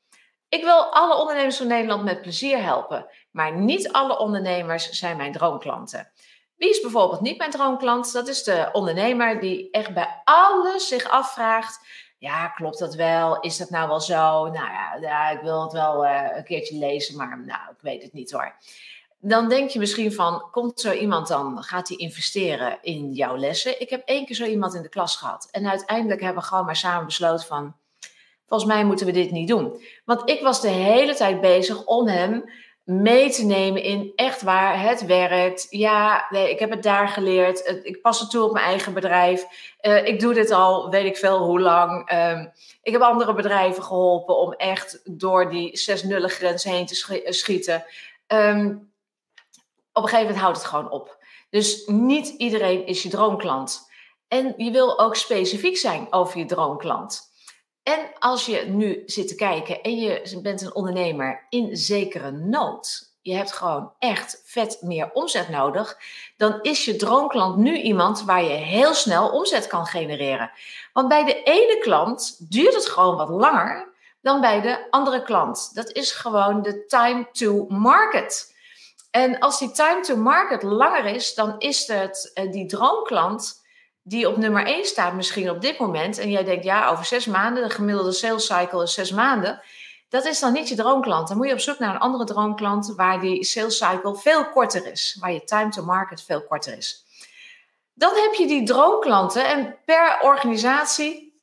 Ik 0.49 0.63
wil 0.63 0.85
alle 0.85 1.17
ondernemers 1.17 1.57
van 1.57 1.67
Nederland 1.67 2.05
met 2.05 2.23
plezier 2.23 2.63
helpen, 2.63 3.07
maar 3.31 3.57
niet 3.57 3.93
alle 3.93 4.19
ondernemers 4.19 4.91
zijn 4.91 5.17
mijn 5.17 5.33
droomklanten. 5.33 6.13
Wie 6.57 6.71
is 6.71 6.81
bijvoorbeeld 6.81 7.21
niet 7.21 7.39
mijn 7.39 7.51
droomklant? 7.51 8.13
Dat 8.13 8.29
is 8.29 8.43
de 8.43 8.69
ondernemer 8.73 9.41
die 9.41 9.71
echt 9.71 9.95
bij 9.95 10.21
alles 10.25 10.89
zich 10.89 11.09
afvraagt: 11.09 11.81
ja, 12.19 12.49
klopt 12.49 12.79
dat 12.79 12.95
wel? 12.95 13.41
Is 13.41 13.57
dat 13.57 13.71
nou 13.71 13.89
wel 13.89 14.01
zo? 14.01 14.47
Nou 14.47 14.71
ja, 15.01 15.31
ik 15.31 15.41
wil 15.41 15.63
het 15.63 15.73
wel 15.73 16.05
uh, 16.05 16.37
een 16.37 16.45
keertje 16.45 16.79
lezen, 16.79 17.17
maar 17.17 17.43
nou, 17.45 17.71
ik 17.71 17.81
weet 17.81 18.03
het 18.03 18.13
niet 18.13 18.31
hoor. 18.31 18.55
Dan 19.19 19.49
denk 19.49 19.71
je 19.71 19.79
misschien 19.79 20.13
van, 20.13 20.49
komt 20.51 20.81
zo 20.81 20.93
iemand 20.93 21.29
dan, 21.29 21.63
gaat 21.63 21.89
hij 21.89 21.97
investeren 21.97 22.79
in 22.83 23.13
jouw 23.13 23.37
lessen? 23.37 23.81
Ik 23.81 23.91
heb 23.91 24.03
één 24.05 24.27
keer 24.27 24.37
zo 24.37 24.45
iemand 24.45 24.75
in 24.75 24.83
de 24.83 24.89
klas 24.89 25.17
gehad. 25.17 25.49
En 25.51 25.69
uiteindelijk 25.69 26.21
hebben 26.21 26.43
we 26.43 26.49
gewoon 26.49 26.65
maar 26.65 26.77
samen 26.77 27.07
besloten 27.07 27.47
van, 27.47 27.75
volgens 28.47 28.71
mij 28.71 28.85
moeten 28.85 29.07
we 29.07 29.13
dit 29.13 29.31
niet 29.31 29.49
doen. 29.49 29.83
Want 30.05 30.31
ik 30.31 30.41
was 30.41 30.61
de 30.61 30.69
hele 30.69 31.15
tijd 31.15 31.41
bezig 31.41 31.85
om 31.85 32.09
hem 32.09 32.51
mee 32.87 33.31
te 33.31 33.45
nemen 33.45 33.83
in 33.83 34.13
echt 34.15 34.43
waar 34.43 34.83
het 34.83 35.07
werkt. 35.07 35.67
Ja, 35.71 36.27
nee, 36.31 36.51
ik 36.51 36.59
heb 36.59 36.71
het 36.71 36.83
daar 36.83 37.09
geleerd. 37.09 37.81
Ik 37.83 38.01
pas 38.03 38.21
het 38.21 38.31
toe 38.31 38.45
op 38.45 38.53
mijn 38.53 38.65
eigen 38.65 38.95
bedrijf. 38.95 39.47
Uh, 39.81 40.07
ik 40.07 40.21
doe 40.21 40.35
dit 40.35 40.51
al, 40.51 40.91
weet 40.91 41.05
ik 41.05 41.17
veel 41.17 41.39
hoe 41.39 41.61
lang. 41.61 42.13
Um, 42.13 42.53
ik 42.83 42.93
heb 42.93 43.01
andere 43.01 43.35
bedrijven 43.35 43.83
geholpen 43.83 44.39
om 44.39 44.53
echt 44.53 45.01
door 45.05 45.51
die 45.51 45.77
zes 45.77 46.03
nullen 46.03 46.31
grens 46.31 46.65
heen 46.65 46.87
te 46.87 47.23
eh, 47.25 47.33
schieten. 47.33 47.85
Um, 48.27 48.93
op 49.93 50.03
een 50.03 50.09
gegeven 50.09 50.27
moment 50.27 50.39
houdt 50.39 50.59
het 50.59 50.67
gewoon 50.67 50.91
op. 50.91 51.25
Dus 51.51 51.87
niet 51.87 52.29
iedereen 52.29 52.87
is 52.87 53.03
je 53.03 53.09
droomklant. 53.09 53.91
En 54.29 54.55
je 54.57 54.71
wil 54.71 54.99
ook 54.99 55.17
specifiek 55.17 55.77
zijn 55.77 56.07
over 56.11 56.39
je 56.39 56.45
droomklant. 56.45 57.26
En 57.87 58.09
als 58.19 58.47
je 58.47 58.63
nu 58.63 59.03
zit 59.07 59.29
te 59.29 59.35
kijken 59.35 59.83
en 59.83 59.97
je 59.97 60.39
bent 60.43 60.63
een 60.63 60.75
ondernemer 60.75 61.47
in 61.49 61.77
zekere 61.77 62.31
nood, 62.31 63.15
je 63.21 63.35
hebt 63.35 63.53
gewoon 63.53 63.93
echt 63.99 64.43
vet 64.45 64.79
meer 64.81 65.11
omzet 65.13 65.49
nodig, 65.49 65.99
dan 66.37 66.59
is 66.63 66.85
je 66.85 66.97
droomklant 66.97 67.57
nu 67.57 67.81
iemand 67.81 68.23
waar 68.23 68.43
je 68.43 68.49
heel 68.49 68.95
snel 68.95 69.29
omzet 69.29 69.67
kan 69.67 69.87
genereren. 69.87 70.51
Want 70.93 71.09
bij 71.09 71.25
de 71.25 71.43
ene 71.43 71.79
klant 71.79 72.51
duurt 72.53 72.75
het 72.75 72.87
gewoon 72.87 73.17
wat 73.17 73.29
langer 73.29 73.93
dan 74.21 74.41
bij 74.41 74.61
de 74.61 74.87
andere 74.91 75.23
klant. 75.23 75.75
Dat 75.75 75.93
is 75.93 76.13
gewoon 76.13 76.63
de 76.63 76.87
time 76.87 77.29
to 77.33 77.67
market. 77.69 78.55
En 79.11 79.39
als 79.39 79.59
die 79.59 79.71
time 79.71 80.01
to 80.01 80.17
market 80.17 80.63
langer 80.63 81.05
is, 81.05 81.35
dan 81.35 81.55
is 81.59 81.87
het 81.87 82.31
eh, 82.35 82.53
die 82.53 82.67
droomklant 82.67 83.65
die 84.09 84.29
op 84.29 84.37
nummer 84.37 84.67
1 84.67 84.85
staat 84.85 85.15
misschien 85.15 85.51
op 85.51 85.61
dit 85.61 85.79
moment. 85.79 86.19
En 86.19 86.31
jij 86.31 86.45
denkt, 86.45 86.65
ja, 86.65 86.89
over 86.89 87.05
zes 87.05 87.27
maanden, 87.27 87.69
de 87.69 87.75
gemiddelde 87.75 88.13
sales 88.13 88.47
cycle 88.47 88.83
is 88.83 88.95
zes 88.95 89.11
maanden. 89.11 89.63
Dat 90.09 90.25
is 90.25 90.41
dan 90.41 90.53
niet 90.53 90.69
je 90.69 90.75
droomklant. 90.75 91.29
Dan 91.29 91.37
moet 91.37 91.47
je 91.47 91.53
op 91.53 91.61
zoek 91.61 91.79
naar 91.79 91.95
een 91.95 92.01
andere 92.01 92.25
droomklant 92.25 92.93
waar 92.97 93.21
die 93.21 93.45
sales 93.45 93.77
cycle 93.77 94.17
veel 94.17 94.49
korter 94.49 94.87
is. 94.87 95.17
Waar 95.21 95.33
je 95.33 95.45
time 95.45 95.71
to 95.71 95.85
market 95.85 96.23
veel 96.23 96.43
korter 96.43 96.77
is. 96.77 97.05
Dan 97.95 98.15
heb 98.15 98.35
je 98.35 98.47
die 98.47 98.67
droomklanten 98.67 99.47
en 99.47 99.77
per 99.85 100.19
organisatie, 100.23 101.41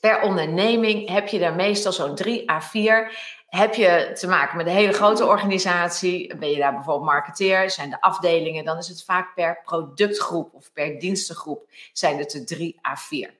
per 0.00 0.20
onderneming 0.20 1.08
heb 1.08 1.28
je 1.28 1.38
daar 1.38 1.54
meestal 1.54 1.92
zo'n 1.92 2.14
3 2.14 2.50
à 2.50 2.60
4. 2.60 3.18
Heb 3.50 3.74
je 3.74 4.10
te 4.14 4.26
maken 4.26 4.56
met 4.56 4.66
een 4.66 4.72
hele 4.72 4.92
grote 4.92 5.26
organisatie, 5.26 6.36
ben 6.36 6.50
je 6.50 6.58
daar 6.58 6.74
bijvoorbeeld 6.74 7.06
marketeer, 7.06 7.70
zijn 7.70 7.90
de 7.90 8.00
afdelingen, 8.00 8.64
dan 8.64 8.78
is 8.78 8.88
het 8.88 9.04
vaak 9.04 9.34
per 9.34 9.60
productgroep 9.62 10.54
of 10.54 10.72
per 10.72 10.98
dienstengroep 10.98 11.68
zijn 11.92 12.18
het 12.18 12.34
er 12.34 12.46
3 12.46 12.78
à 12.88 12.96
4. 12.96 13.34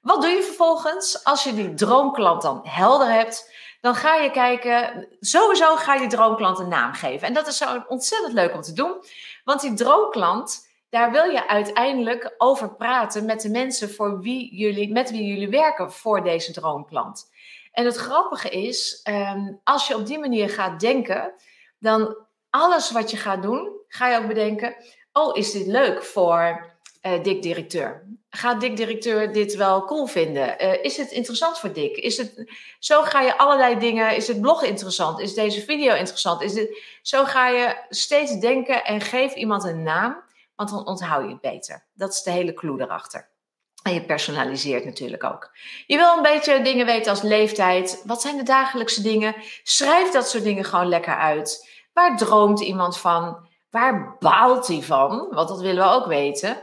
Wat 0.00 0.22
doe 0.22 0.30
je 0.30 0.42
vervolgens 0.42 1.24
als 1.24 1.44
je 1.44 1.54
die 1.54 1.74
droomklant 1.74 2.42
dan 2.42 2.60
helder 2.62 3.12
hebt? 3.12 3.52
Dan 3.80 3.94
ga 3.94 4.14
je 4.14 4.30
kijken, 4.30 5.08
sowieso 5.20 5.76
ga 5.76 5.94
je 5.94 6.00
die 6.00 6.08
droomklant 6.08 6.58
een 6.58 6.68
naam 6.68 6.92
geven. 6.92 7.28
En 7.28 7.34
dat 7.34 7.46
is 7.46 7.56
zo 7.56 7.84
ontzettend 7.88 8.32
leuk 8.32 8.54
om 8.54 8.60
te 8.60 8.72
doen, 8.72 8.94
want 9.44 9.60
die 9.60 9.74
droomklant, 9.74 10.68
daar 10.90 11.10
wil 11.10 11.24
je 11.24 11.48
uiteindelijk 11.48 12.34
over 12.38 12.74
praten 12.74 13.24
met 13.24 13.40
de 13.40 13.50
mensen 13.50 13.90
voor 13.90 14.20
wie 14.20 14.56
jullie, 14.56 14.92
met 14.92 15.10
wie 15.10 15.26
jullie 15.26 15.48
werken 15.48 15.92
voor 15.92 16.22
deze 16.22 16.52
droomklant. 16.52 17.30
En 17.76 17.84
het 17.84 17.96
grappige 17.96 18.48
is, 18.48 19.00
ehm, 19.02 19.52
als 19.64 19.86
je 19.86 19.96
op 19.96 20.06
die 20.06 20.18
manier 20.18 20.50
gaat 20.50 20.80
denken, 20.80 21.32
dan 21.78 22.16
alles 22.50 22.90
wat 22.90 23.10
je 23.10 23.16
gaat 23.16 23.42
doen, 23.42 23.70
ga 23.88 24.08
je 24.08 24.18
ook 24.18 24.26
bedenken: 24.26 24.76
oh, 25.12 25.36
is 25.36 25.52
dit 25.52 25.66
leuk 25.66 26.02
voor 26.02 26.74
uh, 27.02 27.22
Dick 27.22 27.42
directeur? 27.42 28.06
Gaat 28.30 28.60
Dick 28.60 28.76
directeur 28.76 29.32
dit 29.32 29.54
wel 29.54 29.84
cool 29.84 30.06
vinden? 30.06 30.64
Uh, 30.64 30.84
is 30.84 30.96
het 30.96 31.10
interessant 31.10 31.58
voor 31.58 31.72
Dick? 31.72 31.96
Is 31.96 32.16
het, 32.16 32.52
zo 32.78 33.02
ga 33.02 33.20
je 33.20 33.38
allerlei 33.38 33.78
dingen. 33.78 34.16
Is 34.16 34.28
het 34.28 34.40
blog 34.40 34.62
interessant? 34.62 35.20
Is 35.20 35.34
deze 35.34 35.60
video 35.60 35.94
interessant? 35.94 36.42
Is 36.42 36.52
dit, 36.52 36.82
zo 37.02 37.24
ga 37.24 37.48
je 37.48 37.76
steeds 37.88 38.38
denken 38.38 38.84
en 38.84 39.00
geef 39.00 39.34
iemand 39.34 39.64
een 39.64 39.82
naam, 39.82 40.22
want 40.54 40.70
dan 40.70 40.86
onthoud 40.86 41.24
je 41.24 41.30
het 41.30 41.40
beter. 41.40 41.84
Dat 41.94 42.12
is 42.12 42.22
de 42.22 42.30
hele 42.30 42.54
clue 42.54 42.80
erachter. 42.80 43.28
En 43.86 43.94
je 43.94 44.04
personaliseert 44.04 44.84
natuurlijk 44.84 45.24
ook. 45.24 45.50
Je 45.86 45.96
wil 45.96 46.16
een 46.16 46.22
beetje 46.22 46.62
dingen 46.62 46.86
weten 46.86 47.10
als 47.10 47.22
leeftijd. 47.22 48.02
Wat 48.04 48.20
zijn 48.20 48.36
de 48.36 48.42
dagelijkse 48.42 49.02
dingen? 49.02 49.34
Schrijf 49.62 50.10
dat 50.10 50.28
soort 50.28 50.42
dingen 50.42 50.64
gewoon 50.64 50.88
lekker 50.88 51.16
uit. 51.16 51.68
Waar 51.92 52.16
droomt 52.16 52.60
iemand 52.60 52.98
van? 52.98 53.48
Waar 53.70 54.16
baalt 54.18 54.66
hij 54.66 54.82
van? 54.82 55.28
Want 55.30 55.48
dat 55.48 55.60
willen 55.60 55.84
we 55.84 55.90
ook 55.90 56.06
weten. 56.06 56.56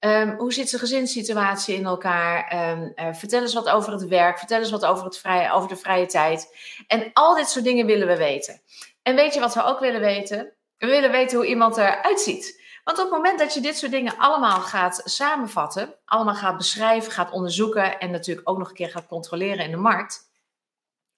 Um, 0.00 0.34
hoe 0.36 0.52
zit 0.52 0.68
zijn 0.68 0.80
gezinssituatie 0.80 1.76
in 1.76 1.86
elkaar? 1.86 2.70
Um, 2.70 2.92
uh, 2.94 3.14
vertel 3.14 3.40
eens 3.40 3.54
wat 3.54 3.68
over 3.68 3.92
het 3.92 4.06
werk. 4.06 4.38
Vertel 4.38 4.58
eens 4.58 4.70
wat 4.70 4.84
over, 4.84 5.04
het 5.04 5.18
vrije, 5.18 5.52
over 5.52 5.68
de 5.68 5.76
vrije 5.76 6.06
tijd. 6.06 6.56
En 6.86 7.10
al 7.12 7.34
dit 7.34 7.48
soort 7.48 7.64
dingen 7.64 7.86
willen 7.86 8.06
we 8.06 8.16
weten. 8.16 8.60
En 9.02 9.14
weet 9.14 9.34
je 9.34 9.40
wat 9.40 9.54
we 9.54 9.64
ook 9.64 9.80
willen 9.80 10.00
weten? 10.00 10.52
We 10.76 10.86
willen 10.86 11.10
weten 11.10 11.36
hoe 11.36 11.46
iemand 11.46 11.76
eruit 11.76 12.20
ziet. 12.20 12.57
Want 12.88 13.00
op 13.00 13.06
het 13.06 13.14
moment 13.14 13.38
dat 13.38 13.54
je 13.54 13.60
dit 13.60 13.78
soort 13.78 13.92
dingen 13.92 14.16
allemaal 14.18 14.60
gaat 14.60 15.00
samenvatten, 15.04 15.94
allemaal 16.04 16.34
gaat 16.34 16.56
beschrijven, 16.56 17.12
gaat 17.12 17.30
onderzoeken 17.30 17.98
en 17.98 18.10
natuurlijk 18.10 18.50
ook 18.50 18.58
nog 18.58 18.68
een 18.68 18.74
keer 18.74 18.90
gaat 18.90 19.06
controleren 19.06 19.64
in 19.64 19.70
de 19.70 19.76
markt, 19.76 20.30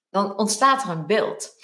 dan 0.09 0.37
ontstaat 0.37 0.83
er 0.83 0.89
een 0.89 1.05
beeld. 1.05 1.55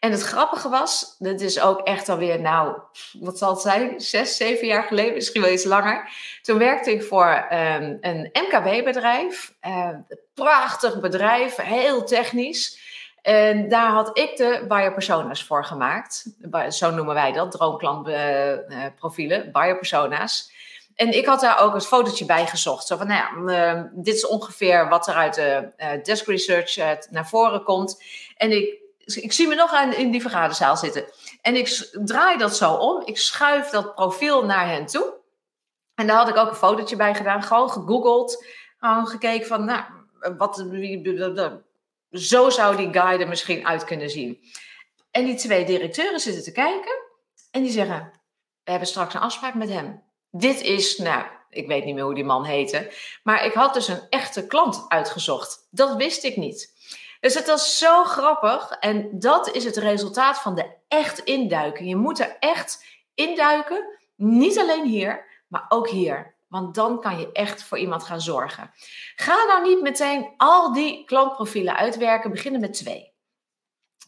En 0.00 0.10
het 0.10 0.22
grappige 0.22 0.68
was, 0.68 1.16
dit 1.18 1.40
is 1.40 1.60
ook 1.60 1.80
echt 1.80 2.08
alweer, 2.08 2.40
nou, 2.40 2.80
wat 3.12 3.38
zal 3.38 3.50
het 3.50 3.60
zijn, 3.60 4.00
zes, 4.00 4.36
zeven 4.36 4.66
jaar 4.66 4.82
geleden, 4.82 5.14
misschien 5.14 5.42
wel 5.42 5.52
iets 5.52 5.64
langer. 5.64 6.10
Toen 6.42 6.58
werkte 6.58 6.90
ik 6.90 7.02
voor 7.02 7.46
um, 7.52 7.98
een 8.00 8.30
MKB-bedrijf, 8.32 9.54
uh, 9.66 9.90
prachtig 10.34 11.00
bedrijf, 11.00 11.56
heel 11.56 12.04
technisch. 12.04 12.85
En 13.26 13.68
daar 13.68 13.90
had 13.90 14.18
ik 14.18 14.36
de 14.36 14.64
buyer 14.68 14.92
personas 14.92 15.44
voor 15.44 15.64
gemaakt. 15.64 16.26
Zo 16.68 16.90
noemen 16.90 17.14
wij 17.14 17.32
dat, 17.32 17.50
droomklantprofielen, 17.50 19.46
uh, 19.46 19.52
buyer 19.52 19.76
persona's. 19.76 20.52
En 20.94 21.16
ik 21.16 21.26
had 21.26 21.40
daar 21.40 21.60
ook 21.60 21.74
een 21.74 21.80
fotootje 21.80 22.24
bij 22.24 22.46
gezocht. 22.46 22.86
Zo 22.86 22.96
van, 22.96 23.06
nou 23.06 23.48
ja, 23.48 23.74
uh, 23.74 23.82
dit 23.92 24.14
is 24.14 24.26
ongeveer 24.26 24.88
wat 24.88 25.06
er 25.06 25.14
uit 25.14 25.34
de 25.34 25.68
uh, 25.78 26.02
desk 26.02 26.26
research 26.26 26.76
naar 27.10 27.28
voren 27.28 27.62
komt. 27.62 28.02
En 28.36 28.50
ik, 28.50 28.78
ik 29.04 29.32
zie 29.32 29.48
me 29.48 29.54
nog 29.54 29.72
aan, 29.72 29.92
in 29.92 30.10
die 30.10 30.20
vergaderzaal 30.20 30.76
zitten. 30.76 31.04
En 31.42 31.56
ik 31.56 31.90
draai 32.04 32.38
dat 32.38 32.56
zo 32.56 32.72
om. 32.72 33.02
Ik 33.04 33.18
schuif 33.18 33.68
dat 33.68 33.94
profiel 33.94 34.44
naar 34.44 34.68
hen 34.68 34.86
toe. 34.86 35.14
En 35.94 36.06
daar 36.06 36.16
had 36.16 36.28
ik 36.28 36.36
ook 36.36 36.48
een 36.48 36.54
fotootje 36.54 36.96
bij 36.96 37.14
gedaan. 37.14 37.42
Gewoon 37.42 37.70
gegoogeld. 37.70 38.44
Gewoon 38.78 39.06
gekeken 39.06 39.46
van, 39.46 39.64
nou, 39.64 39.82
wat, 40.36 40.66
zo 42.10 42.50
zou 42.50 42.76
die 42.76 42.92
guide 42.92 43.22
er 43.22 43.28
misschien 43.28 43.66
uit 43.66 43.84
kunnen 43.84 44.10
zien. 44.10 44.38
En 45.10 45.24
die 45.24 45.34
twee 45.34 45.64
directeuren 45.64 46.20
zitten 46.20 46.42
te 46.42 46.52
kijken 46.52 46.92
en 47.50 47.62
die 47.62 47.70
zeggen: 47.70 48.12
We 48.64 48.70
hebben 48.70 48.88
straks 48.88 49.14
een 49.14 49.20
afspraak 49.20 49.54
met 49.54 49.68
hem. 49.68 50.02
Dit 50.30 50.60
is, 50.60 50.98
nou, 50.98 51.24
ik 51.50 51.66
weet 51.66 51.84
niet 51.84 51.94
meer 51.94 52.04
hoe 52.04 52.14
die 52.14 52.24
man 52.24 52.44
heette, 52.44 52.92
maar 53.22 53.44
ik 53.44 53.52
had 53.52 53.74
dus 53.74 53.88
een 53.88 54.08
echte 54.08 54.46
klant 54.46 54.84
uitgezocht. 54.88 55.66
Dat 55.70 55.96
wist 55.96 56.24
ik 56.24 56.36
niet. 56.36 56.74
Dus 57.20 57.34
het 57.34 57.46
was 57.46 57.78
zo 57.78 58.04
grappig 58.04 58.70
en 58.70 59.18
dat 59.18 59.54
is 59.54 59.64
het 59.64 59.76
resultaat 59.76 60.38
van 60.38 60.54
de 60.54 60.74
echt 60.88 61.18
induiken. 61.18 61.86
Je 61.86 61.96
moet 61.96 62.20
er 62.20 62.36
echt 62.40 62.84
induiken, 63.14 63.98
niet 64.16 64.58
alleen 64.58 64.84
hier, 64.84 65.24
maar 65.48 65.66
ook 65.68 65.88
hier. 65.88 66.35
Want 66.56 66.74
dan 66.74 67.00
kan 67.00 67.18
je 67.18 67.32
echt 67.32 67.62
voor 67.62 67.78
iemand 67.78 68.04
gaan 68.04 68.20
zorgen. 68.20 68.70
Ga 69.16 69.44
nou 69.44 69.62
niet 69.62 69.82
meteen 69.82 70.34
al 70.36 70.72
die 70.72 71.04
klantprofielen 71.04 71.76
uitwerken. 71.76 72.30
Beginnen 72.30 72.60
met 72.60 72.72
twee. 72.72 73.12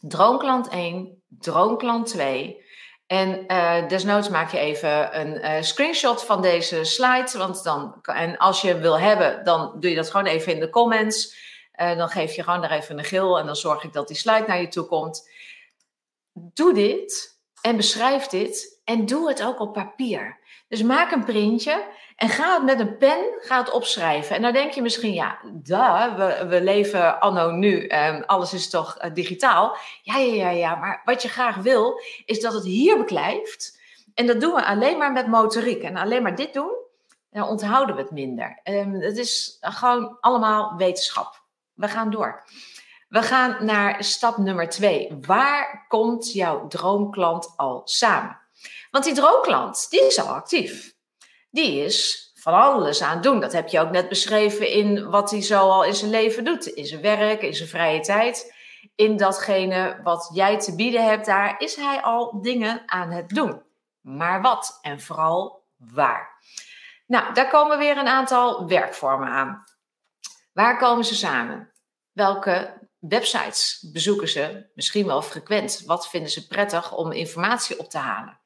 Droomklant 0.01 0.67
1, 0.67 1.23
droomklant 1.27 2.07
2. 2.07 2.65
En 3.07 3.43
uh, 3.47 3.87
desnoods 3.87 4.29
maak 4.29 4.51
je 4.51 4.57
even 4.57 5.19
een 5.19 5.35
uh, 5.35 5.61
screenshot 5.61 6.25
van 6.25 6.41
deze 6.41 6.83
slide. 6.83 7.37
Want 7.37 7.63
dan, 7.63 7.99
en 8.01 8.37
als 8.37 8.61
je 8.61 8.77
wil 8.77 8.99
hebben, 8.99 9.43
dan 9.43 9.79
doe 9.79 9.89
je 9.89 9.95
dat 9.95 10.11
gewoon 10.11 10.25
even 10.25 10.53
in 10.53 10.59
de 10.59 10.69
comments. 10.69 11.35
Uh, 11.75 11.97
dan 11.97 12.09
geef 12.09 12.35
je 12.35 12.43
gewoon 12.43 12.61
daar 12.61 12.71
even 12.71 12.97
een 12.97 13.03
gil 13.03 13.39
en 13.39 13.45
dan 13.45 13.55
zorg 13.55 13.83
ik 13.83 13.93
dat 13.93 14.07
die 14.07 14.17
slide 14.17 14.45
naar 14.47 14.61
je 14.61 14.67
toe 14.67 14.85
komt. 14.85 15.29
Doe 16.33 16.73
dit 16.73 17.39
en 17.61 17.75
beschrijf 17.75 18.27
dit 18.27 18.81
en 18.83 19.05
doe 19.05 19.27
het 19.27 19.43
ook 19.43 19.59
op 19.59 19.73
papier. 19.73 20.39
Dus 20.67 20.83
maak 20.83 21.11
een 21.11 21.25
printje 21.25 21.85
en 22.19 22.29
ga 22.29 22.53
het 22.53 22.63
met 22.63 22.79
een 22.79 22.97
pen 22.97 23.25
ga 23.39 23.67
opschrijven. 23.71 24.35
En 24.35 24.41
dan 24.41 24.53
denk 24.53 24.71
je 24.71 24.81
misschien, 24.81 25.13
ja, 25.13 25.39
da, 25.45 26.15
we, 26.47 26.61
leven 26.61 27.19
anno 27.19 27.51
nu, 27.51 27.89
um, 27.89 28.23
alles 28.25 28.53
is 28.53 28.69
toch 28.69 29.03
uh, 29.03 29.13
digitaal. 29.13 29.77
Ja, 30.01 30.17
ja, 30.17 30.33
ja, 30.33 30.49
ja, 30.49 30.75
maar 30.75 31.01
wat 31.05 31.21
je 31.21 31.27
graag 31.27 31.55
wil, 31.55 32.01
is 32.25 32.41
dat 32.41 32.53
het 32.53 32.63
hier 32.63 32.97
beklijft. 32.97 33.79
En 34.13 34.27
dat 34.27 34.41
doen 34.41 34.53
we 34.53 34.65
alleen 34.65 34.97
maar 34.97 35.11
met 35.11 35.27
motoriek. 35.27 35.83
En 35.83 35.97
alleen 35.97 36.23
maar 36.23 36.35
dit 36.35 36.53
doen, 36.53 36.71
dan 37.31 37.47
onthouden 37.47 37.95
we 37.95 38.01
het 38.01 38.11
minder. 38.11 38.59
Um, 38.63 38.93
het 38.93 39.17
is 39.17 39.57
gewoon 39.59 40.17
allemaal 40.19 40.75
wetenschap. 40.77 41.41
We 41.73 41.87
gaan 41.87 42.09
door. 42.09 42.43
We 43.07 43.21
gaan 43.21 43.65
naar 43.65 44.03
stap 44.03 44.37
nummer 44.37 44.69
twee. 44.69 45.17
Waar 45.21 45.85
komt 45.87 46.33
jouw 46.33 46.67
droomklant 46.67 47.53
al 47.55 47.81
samen? 47.85 48.39
Want 48.91 49.03
die 49.03 49.13
droomklant, 49.13 49.89
die 49.89 50.05
is 50.05 50.19
al 50.19 50.27
actief. 50.27 50.97
Die 51.49 51.83
is 51.83 52.31
van 52.33 52.53
alles 52.53 53.01
aan 53.01 53.13
het 53.13 53.23
doen. 53.23 53.39
Dat 53.39 53.53
heb 53.53 53.67
je 53.67 53.79
ook 53.79 53.91
net 53.91 54.09
beschreven 54.09 54.71
in 54.71 55.09
wat 55.09 55.31
hij 55.31 55.41
zo 55.41 55.59
al 55.59 55.83
in 55.83 55.95
zijn 55.95 56.11
leven 56.11 56.43
doet. 56.43 56.65
In 56.65 56.85
zijn 56.85 57.01
werk, 57.01 57.41
in 57.41 57.53
zijn 57.53 57.69
vrije 57.69 57.99
tijd. 57.99 58.53
In 58.95 59.17
datgene 59.17 59.99
wat 60.03 60.29
jij 60.33 60.59
te 60.59 60.75
bieden 60.75 61.05
hebt, 61.05 61.25
daar 61.25 61.55
is 61.57 61.75
hij 61.75 62.01
al 62.01 62.41
dingen 62.41 62.81
aan 62.85 63.11
het 63.11 63.29
doen. 63.29 63.63
Maar 64.01 64.41
wat 64.41 64.79
en 64.81 65.01
vooral 65.01 65.65
waar? 65.77 66.37
Nou, 67.07 67.33
daar 67.33 67.49
komen 67.49 67.77
weer 67.77 67.97
een 67.97 68.07
aantal 68.07 68.67
werkvormen 68.67 69.29
aan. 69.29 69.63
Waar 70.53 70.77
komen 70.77 71.05
ze 71.05 71.15
samen? 71.15 71.71
Welke 72.11 72.87
websites 72.99 73.89
bezoeken 73.93 74.27
ze 74.27 74.69
misschien 74.73 75.05
wel 75.05 75.21
frequent? 75.21 75.83
Wat 75.85 76.09
vinden 76.09 76.31
ze 76.31 76.47
prettig 76.47 76.95
om 76.95 77.11
informatie 77.11 77.79
op 77.79 77.89
te 77.89 77.97
halen? 77.97 78.39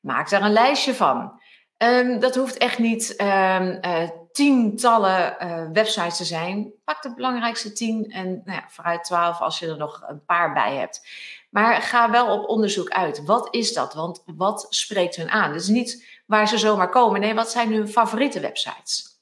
Maak 0.00 0.30
daar 0.30 0.42
een 0.42 0.52
lijstje 0.52 0.94
van. 0.94 1.42
Um, 1.78 2.20
dat 2.20 2.34
hoeft 2.34 2.56
echt 2.56 2.78
niet 2.78 3.14
um, 3.20 3.78
uh, 3.84 4.08
tientallen 4.32 5.36
uh, 5.42 5.64
websites 5.72 6.16
te 6.16 6.24
zijn. 6.24 6.72
Pak 6.84 7.02
de 7.02 7.14
belangrijkste 7.14 7.72
tien 7.72 8.10
en 8.10 8.42
nou 8.44 8.58
ja, 8.58 8.64
vooruit 8.68 9.04
twaalf 9.04 9.40
als 9.40 9.58
je 9.58 9.66
er 9.66 9.76
nog 9.76 10.02
een 10.06 10.24
paar 10.24 10.52
bij 10.52 10.74
hebt. 10.74 11.08
Maar 11.50 11.82
ga 11.82 12.10
wel 12.10 12.38
op 12.38 12.48
onderzoek 12.48 12.88
uit. 12.88 13.24
Wat 13.24 13.54
is 13.54 13.72
dat? 13.72 13.94
Want 13.94 14.22
wat 14.36 14.66
spreekt 14.68 15.16
hun 15.16 15.30
aan? 15.30 15.52
Dus 15.52 15.68
niet 15.68 16.06
waar 16.26 16.48
ze 16.48 16.58
zomaar 16.58 16.88
komen. 16.88 17.20
Nee, 17.20 17.34
wat 17.34 17.50
zijn 17.50 17.72
hun 17.72 17.88
favoriete 17.88 18.40
websites? 18.40 19.12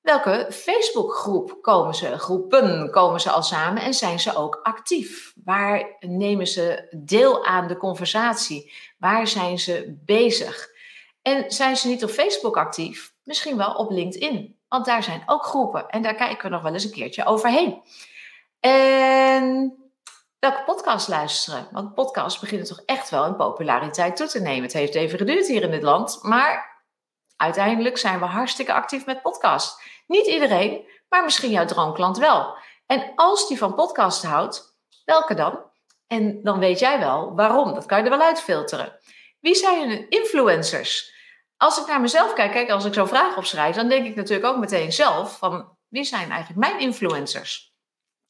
Welke 0.00 0.46
Facebookgroep 0.50 1.58
komen 1.60 1.94
ze, 1.94 2.18
groepen 2.18 2.90
komen 2.90 3.20
ze 3.20 3.30
al 3.30 3.42
samen 3.42 3.82
en 3.82 3.94
zijn 3.94 4.20
ze 4.20 4.36
ook 4.36 4.60
actief? 4.62 5.32
Waar 5.44 5.96
nemen 6.00 6.46
ze 6.46 6.96
deel 6.96 7.44
aan 7.44 7.68
de 7.68 7.76
conversatie? 7.76 8.72
Waar 8.98 9.26
zijn 9.26 9.58
ze 9.58 10.00
bezig? 10.04 10.71
En 11.22 11.50
zijn 11.50 11.76
ze 11.76 11.88
niet 11.88 12.04
op 12.04 12.10
Facebook 12.10 12.56
actief? 12.56 13.14
Misschien 13.24 13.56
wel 13.56 13.72
op 13.74 13.90
LinkedIn, 13.90 14.58
want 14.68 14.84
daar 14.84 15.02
zijn 15.02 15.22
ook 15.26 15.44
groepen 15.44 15.88
en 15.88 16.02
daar 16.02 16.14
kijken 16.14 16.44
we 16.44 16.54
nog 16.54 16.62
wel 16.62 16.72
eens 16.72 16.84
een 16.84 16.90
keertje 16.90 17.24
overheen. 17.24 17.82
En 18.60 19.76
welke 20.38 20.62
podcast 20.64 21.08
luisteren? 21.08 21.68
Want 21.70 21.94
podcasts 21.94 22.40
beginnen 22.40 22.66
toch 22.66 22.82
echt 22.84 23.10
wel 23.10 23.26
in 23.26 23.36
populariteit 23.36 24.16
toe 24.16 24.26
te 24.26 24.40
nemen. 24.40 24.62
Het 24.62 24.72
heeft 24.72 24.94
even 24.94 25.18
geduurd 25.18 25.46
hier 25.46 25.62
in 25.62 25.70
dit 25.70 25.82
land, 25.82 26.18
maar 26.22 26.82
uiteindelijk 27.36 27.98
zijn 27.98 28.18
we 28.18 28.24
hartstikke 28.24 28.72
actief 28.72 29.06
met 29.06 29.22
podcasts. 29.22 29.82
Niet 30.06 30.26
iedereen, 30.26 30.88
maar 31.08 31.24
misschien 31.24 31.50
jouw 31.50 31.64
droomklant 31.64 32.18
wel. 32.18 32.56
En 32.86 33.12
als 33.14 33.48
die 33.48 33.58
van 33.58 33.74
podcast 33.74 34.24
houdt, 34.24 34.76
welke 35.04 35.34
dan? 35.34 35.70
En 36.06 36.42
dan 36.42 36.58
weet 36.58 36.78
jij 36.78 36.98
wel 36.98 37.34
waarom. 37.34 37.74
Dat 37.74 37.86
kan 37.86 37.98
je 37.98 38.04
er 38.04 38.18
wel 38.18 38.26
uitfilteren. 38.26 38.98
Wie 39.42 39.54
zijn 39.54 39.88
hun 39.88 40.06
influencers? 40.08 41.12
Als 41.56 41.78
ik 41.80 41.86
naar 41.86 42.00
mezelf 42.00 42.32
kijk, 42.32 42.52
kijk, 42.52 42.70
als 42.70 42.84
ik 42.84 42.94
zo'n 42.94 43.08
vraag 43.08 43.36
opschrijf, 43.36 43.74
dan 43.76 43.88
denk 43.88 44.06
ik 44.06 44.14
natuurlijk 44.14 44.46
ook 44.46 44.58
meteen 44.58 44.92
zelf 44.92 45.38
van 45.38 45.76
wie 45.88 46.04
zijn 46.04 46.30
eigenlijk 46.30 46.60
mijn 46.60 46.80
influencers? 46.80 47.74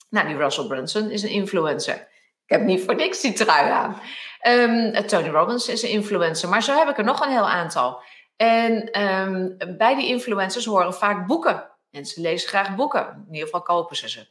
Nou, 0.08 0.26
die 0.26 0.36
Russell 0.36 0.66
Brunson 0.66 1.10
is 1.10 1.22
een 1.22 1.30
influencer. 1.30 1.94
Ik 2.44 2.58
heb 2.58 2.60
niet 2.62 2.84
voor 2.84 2.94
niks 2.94 3.20
die 3.20 3.32
trui 3.32 3.70
aan. 3.70 4.00
Um, 4.46 5.06
Tony 5.06 5.28
Robbins 5.28 5.68
is 5.68 5.82
een 5.82 5.88
influencer, 5.88 6.48
maar 6.48 6.62
zo 6.62 6.78
heb 6.78 6.88
ik 6.88 6.98
er 6.98 7.04
nog 7.04 7.24
een 7.24 7.30
heel 7.30 7.48
aantal. 7.48 8.02
En 8.36 9.00
um, 9.02 9.56
bij 9.76 9.94
die 9.94 10.08
influencers 10.08 10.64
horen 10.64 10.94
vaak 10.94 11.26
boeken. 11.26 11.70
Mensen 11.90 12.22
lezen 12.22 12.48
graag 12.48 12.74
boeken. 12.74 13.24
In 13.28 13.34
ieder 13.34 13.44
geval 13.44 13.62
kopen 13.62 13.96
ze 13.96 14.08
ze. 14.08 14.26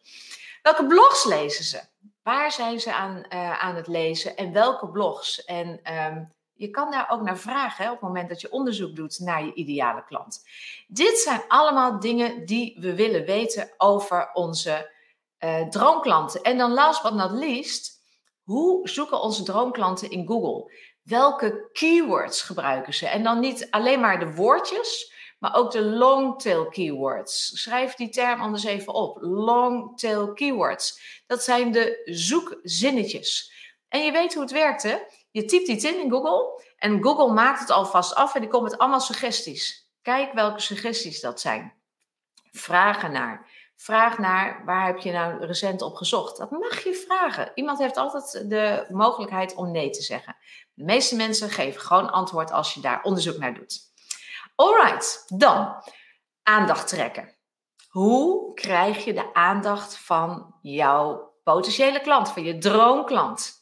Welke 0.62 0.86
blogs 0.86 1.26
lezen 1.26 1.66
ze? 1.66 1.82
Waar 2.24 2.52
zijn 2.52 2.80
ze 2.80 2.94
aan, 2.94 3.26
uh, 3.30 3.64
aan 3.64 3.76
het 3.76 3.88
lezen 3.88 4.36
en 4.36 4.54
welke 4.54 4.90
blogs? 4.90 5.46
En 5.46 5.80
um, 5.94 6.34
je 6.62 6.70
kan 6.70 6.92
daar 6.92 7.10
ook 7.10 7.22
naar 7.22 7.38
vragen 7.38 7.84
hè, 7.84 7.92
op 7.92 8.00
het 8.00 8.08
moment 8.08 8.30
dat 8.30 8.42
je 8.42 8.52
onderzoek 8.52 8.96
doet 8.96 9.20
naar 9.20 9.46
je 9.46 9.54
ideale 9.54 10.04
klant. 10.04 10.44
Dit 10.88 11.18
zijn 11.18 11.42
allemaal 11.48 12.00
dingen 12.00 12.46
die 12.46 12.78
we 12.80 12.96
willen 12.96 13.26
weten 13.26 13.70
over 13.78 14.30
onze 14.34 14.92
uh, 15.40 15.68
droomklanten. 15.68 16.42
En 16.42 16.58
dan 16.58 16.74
last 16.74 17.04
but 17.04 17.14
not 17.14 17.32
least, 17.32 18.02
hoe 18.44 18.90
zoeken 18.90 19.22
onze 19.22 19.44
droomklanten 19.44 20.10
in 20.10 20.28
Google? 20.28 20.74
Welke 21.04 21.70
keywords 21.72 22.42
gebruiken 22.42 22.94
ze? 22.94 23.08
En 23.08 23.24
dan 23.24 23.40
niet 23.40 23.68
alleen 23.70 24.00
maar 24.00 24.20
de 24.20 24.34
woordjes, 24.34 25.14
maar 25.40 25.56
ook 25.56 25.72
de 25.72 25.82
long-tail 25.84 26.70
keywords. 26.70 27.62
Schrijf 27.62 27.96
die 27.96 28.10
term 28.10 28.42
anders 28.42 28.64
even 28.64 28.94
op. 28.94 29.18
Long-tail 29.22 30.34
keywords. 30.34 31.02
Dat 31.28 31.44
zijn 31.44 31.72
de 31.72 32.02
zoekzinnetjes. 32.06 33.54
En 33.88 34.04
je 34.04 34.12
weet 34.12 34.34
hoe 34.34 34.44
het 34.44 34.52
werkt, 34.52 34.84
hè? 34.84 34.98
Je 35.32 35.46
typt 35.46 35.68
iets 35.68 35.84
in 35.84 36.00
in 36.00 36.12
Google 36.12 36.64
en 36.78 37.04
Google 37.04 37.34
maakt 37.34 37.60
het 37.60 37.70
alvast 37.70 38.16
af 38.16 38.36
en 38.36 38.42
die 38.42 38.50
komt 38.50 38.64
met 38.64 38.78
allemaal 38.78 39.00
suggesties. 39.00 39.90
Kijk 40.02 40.34
welke 40.34 40.60
suggesties 40.60 41.22
dat 41.22 41.40
zijn. 41.40 41.74
Vraag 42.52 43.12
naar. 43.12 43.50
Vraag 43.76 44.18
naar 44.18 44.66
waar 44.66 44.86
heb 44.86 44.98
je 44.98 45.12
nou 45.12 45.46
recent 45.46 45.82
op 45.82 45.96
gezocht. 45.96 46.38
Dat 46.38 46.52
mag 46.52 46.84
je 46.84 46.94
vragen. 46.94 47.52
Iemand 47.56 47.80
heeft 47.80 47.98
altijd 47.98 48.50
de 48.50 48.86
mogelijkheid 48.90 49.56
om 49.56 49.72
nee 49.72 49.90
te 49.90 50.02
zeggen. 50.02 50.36
De 50.74 50.84
meeste 50.84 51.16
mensen 51.16 51.50
geven 51.50 51.82
gewoon 51.82 52.12
antwoord 52.12 52.52
als 52.52 52.74
je 52.74 52.82
daar 52.82 53.04
onderzoek 53.04 53.38
naar 53.38 53.54
doet. 53.54 53.80
Alright, 54.56 55.26
dan 55.28 55.84
aandacht 56.44 56.88
trekken. 56.88 57.36
Hoe 57.90 58.54
krijg 58.54 59.06
je 59.06 59.14
de 59.14 59.34
aandacht 59.34 59.98
van 59.98 60.56
jouw 60.62 61.34
potentiële 61.44 62.02
klant, 62.02 62.32
van 62.32 62.44
je 62.44 62.58
droomklant? 62.58 63.61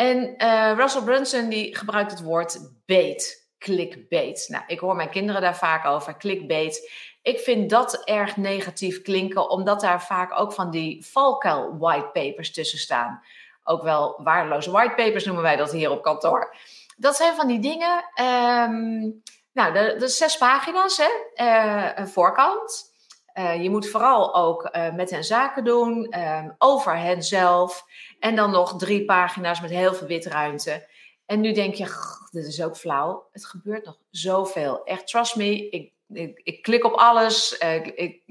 En 0.00 0.34
uh, 0.38 0.72
Russell 0.76 1.02
Brunson 1.02 1.48
die 1.48 1.76
gebruikt 1.76 2.10
het 2.10 2.22
woord 2.22 2.58
bait, 2.86 3.50
clickbait. 3.58 4.46
Nou, 4.48 4.64
ik 4.66 4.80
hoor 4.80 4.96
mijn 4.96 5.10
kinderen 5.10 5.40
daar 5.40 5.56
vaak 5.56 5.84
over, 5.84 6.16
clickbait. 6.16 6.90
Ik 7.22 7.38
vind 7.38 7.70
dat 7.70 8.04
erg 8.04 8.36
negatief 8.36 9.02
klinken, 9.02 9.50
omdat 9.50 9.80
daar 9.80 10.02
vaak 10.02 10.40
ook 10.40 10.52
van 10.52 10.70
die 10.70 11.06
valkuil 11.06 11.78
whitepapers 11.78 12.52
tussen 12.52 12.78
staan. 12.78 13.22
Ook 13.64 13.82
wel 13.82 14.20
waardeloze 14.22 14.70
whitepapers 14.70 15.24
noemen 15.24 15.42
wij 15.42 15.56
dat 15.56 15.72
hier 15.72 15.90
op 15.90 16.02
kantoor. 16.02 16.54
Dat 16.96 17.16
zijn 17.16 17.34
van 17.34 17.46
die 17.46 17.60
dingen, 17.60 18.04
um, 18.20 19.22
nou, 19.52 19.72
de, 19.98 20.08
zes 20.08 20.38
pagina's, 20.38 20.96
hè? 20.96 21.10
Uh, 21.44 21.90
een 21.94 22.08
voorkant. 22.08 22.89
Uh, 23.34 23.62
je 23.62 23.70
moet 23.70 23.88
vooral 23.88 24.34
ook 24.34 24.68
uh, 24.72 24.94
met 24.94 25.10
hen 25.10 25.24
zaken 25.24 25.64
doen, 25.64 26.18
um, 26.18 26.54
over 26.58 26.98
hen 26.98 27.22
zelf. 27.22 27.84
En 28.18 28.36
dan 28.36 28.50
nog 28.50 28.76
drie 28.78 29.04
pagina's 29.04 29.60
met 29.60 29.70
heel 29.70 29.94
veel 29.94 30.06
witruimte. 30.06 30.88
En 31.26 31.40
nu 31.40 31.52
denk 31.52 31.74
je, 31.74 31.84
dit 32.30 32.46
is 32.46 32.62
ook 32.62 32.76
flauw. 32.76 33.28
Het 33.32 33.46
gebeurt 33.46 33.84
nog 33.84 33.98
zoveel. 34.10 34.84
Echt, 34.84 35.06
trust 35.06 35.36
me, 35.36 35.68
ik, 35.68 35.92
ik, 36.08 36.40
ik 36.42 36.62
klik 36.62 36.84
op 36.84 36.92
alles. 36.92 37.58
Ik, 37.58 37.86
ik, 37.86 38.22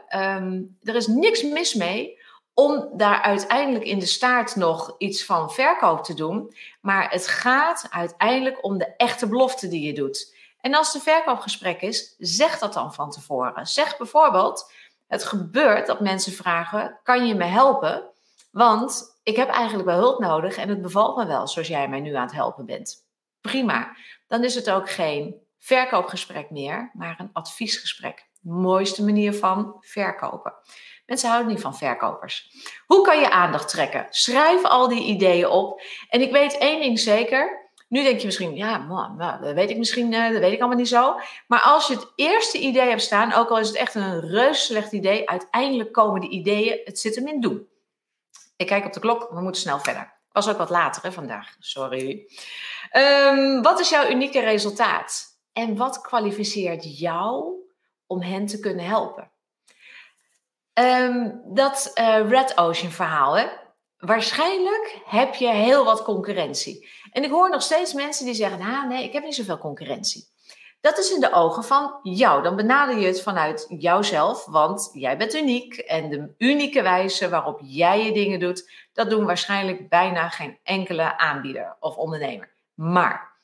Er 0.81 0.95
is 0.95 1.07
niks 1.07 1.43
mis 1.43 1.73
mee 1.73 2.18
om 2.59 2.89
daar 2.93 3.21
uiteindelijk 3.21 3.85
in 3.85 3.99
de 3.99 4.05
staart 4.05 4.55
nog 4.55 4.95
iets 4.97 5.25
van 5.25 5.51
verkoop 5.51 6.03
te 6.03 6.13
doen. 6.13 6.53
Maar 6.81 7.11
het 7.11 7.27
gaat 7.27 7.87
uiteindelijk 7.89 8.63
om 8.63 8.77
de 8.77 8.95
echte 8.97 9.27
belofte 9.27 9.67
die 9.67 9.81
je 9.81 9.93
doet. 9.93 10.35
En 10.61 10.75
als 10.75 10.87
het 10.87 10.95
een 10.95 11.13
verkoopgesprek 11.13 11.81
is, 11.81 12.15
zeg 12.17 12.59
dat 12.59 12.73
dan 12.73 12.93
van 12.93 13.11
tevoren. 13.11 13.67
Zeg 13.67 13.97
bijvoorbeeld, 13.97 14.71
het 15.07 15.23
gebeurt 15.23 15.87
dat 15.87 15.99
mensen 15.99 16.31
vragen, 16.31 16.99
kan 17.03 17.27
je 17.27 17.35
me 17.35 17.43
helpen? 17.43 18.09
Want 18.51 19.19
ik 19.23 19.35
heb 19.35 19.49
eigenlijk 19.49 19.87
wel 19.87 19.97
hulp 19.97 20.19
nodig 20.19 20.57
en 20.57 20.69
het 20.69 20.81
bevalt 20.81 21.17
me 21.17 21.25
wel 21.25 21.47
zoals 21.47 21.67
jij 21.67 21.89
mij 21.89 21.99
nu 21.99 22.15
aan 22.15 22.25
het 22.25 22.35
helpen 22.35 22.65
bent. 22.65 23.05
Prima. 23.41 23.95
Dan 24.27 24.43
is 24.43 24.55
het 24.55 24.69
ook 24.69 24.89
geen 24.89 25.35
verkoopgesprek 25.59 26.49
meer, 26.49 26.91
maar 26.93 27.19
een 27.19 27.29
adviesgesprek. 27.33 28.27
Mooiste 28.41 29.03
manier 29.03 29.33
van 29.33 29.75
verkopen. 29.79 30.53
Mensen 31.09 31.29
houden 31.29 31.51
niet 31.51 31.61
van 31.61 31.77
verkopers. 31.77 32.51
Hoe 32.85 33.01
kan 33.01 33.19
je 33.19 33.31
aandacht 33.31 33.69
trekken? 33.69 34.07
Schrijf 34.09 34.63
al 34.63 34.87
die 34.87 35.03
ideeën 35.03 35.47
op. 35.47 35.81
En 36.09 36.21
ik 36.21 36.31
weet 36.31 36.57
één 36.57 36.79
ding 36.79 36.99
zeker. 36.99 37.71
Nu 37.87 38.03
denk 38.03 38.19
je 38.19 38.25
misschien, 38.25 38.55
ja, 38.55 38.77
man, 38.77 39.15
nou, 39.17 39.41
dat 39.41 39.53
weet 39.53 39.69
ik 39.69 39.77
misschien, 39.77 40.11
uh, 40.11 40.31
dat 40.31 40.39
weet 40.39 40.51
ik 40.51 40.59
allemaal 40.59 40.77
niet 40.77 40.87
zo. 40.87 41.19
Maar 41.47 41.61
als 41.61 41.87
je 41.87 41.93
het 41.93 42.11
eerste 42.15 42.57
idee 42.57 42.89
hebt 42.89 43.01
staan, 43.01 43.33
ook 43.33 43.49
al 43.49 43.59
is 43.59 43.67
het 43.67 43.77
echt 43.77 43.95
een 43.95 44.19
reus 44.19 44.65
slecht 44.65 44.91
idee, 44.91 45.29
uiteindelijk 45.29 45.91
komen 45.91 46.21
die 46.21 46.29
ideeën, 46.29 46.81
het 46.83 46.99
zit 46.99 47.15
hem 47.15 47.27
in 47.27 47.41
doen. 47.41 47.67
Ik 48.55 48.67
kijk 48.67 48.85
op 48.85 48.93
de 48.93 48.99
klok, 48.99 49.29
we 49.29 49.41
moeten 49.41 49.61
snel 49.61 49.79
verder. 49.79 50.13
Was 50.31 50.49
ook 50.49 50.57
wat 50.57 50.69
later 50.69 51.03
hè, 51.03 51.11
vandaag, 51.11 51.55
sorry. 51.59 52.27
Um, 52.91 53.61
wat 53.61 53.79
is 53.79 53.89
jouw 53.89 54.09
unieke 54.09 54.39
resultaat? 54.39 55.39
En 55.53 55.77
wat 55.77 56.01
kwalificeert 56.01 56.99
jou 56.99 57.53
om 58.07 58.21
hen 58.21 58.45
te 58.45 58.59
kunnen 58.59 58.85
helpen? 58.85 59.31
Um, 60.79 61.41
dat 61.45 61.91
uh, 61.95 62.29
Red 62.29 62.57
Ocean 62.57 62.91
verhaal, 62.91 63.37
hè? 63.37 63.45
waarschijnlijk 63.99 65.01
heb 65.05 65.35
je 65.35 65.47
heel 65.47 65.85
wat 65.85 66.03
concurrentie. 66.03 66.89
En 67.11 67.23
ik 67.23 67.29
hoor 67.29 67.49
nog 67.49 67.61
steeds 67.61 67.93
mensen 67.93 68.25
die 68.25 68.33
zeggen: 68.33 68.61
ah, 68.61 68.87
nee, 68.87 69.03
ik 69.03 69.13
heb 69.13 69.23
niet 69.23 69.35
zoveel 69.35 69.57
concurrentie. 69.57 70.27
Dat 70.81 70.97
is 70.97 71.11
in 71.11 71.19
de 71.19 71.31
ogen 71.31 71.63
van 71.63 71.99
jou. 72.03 72.43
Dan 72.43 72.55
benader 72.55 72.97
je 72.97 73.07
het 73.07 73.21
vanuit 73.21 73.65
jouzelf, 73.69 74.45
want 74.45 74.89
jij 74.93 75.17
bent 75.17 75.35
uniek. 75.35 75.77
En 75.77 76.09
de 76.09 76.33
unieke 76.37 76.81
wijze 76.81 77.29
waarop 77.29 77.59
jij 77.63 78.05
je 78.05 78.11
dingen 78.11 78.39
doet, 78.39 78.71
dat 78.93 79.09
doen 79.09 79.25
waarschijnlijk 79.25 79.89
bijna 79.89 80.29
geen 80.29 80.59
enkele 80.63 81.17
aanbieder 81.17 81.75
of 81.79 81.95
ondernemer. 81.95 82.53
Maar 82.73 83.38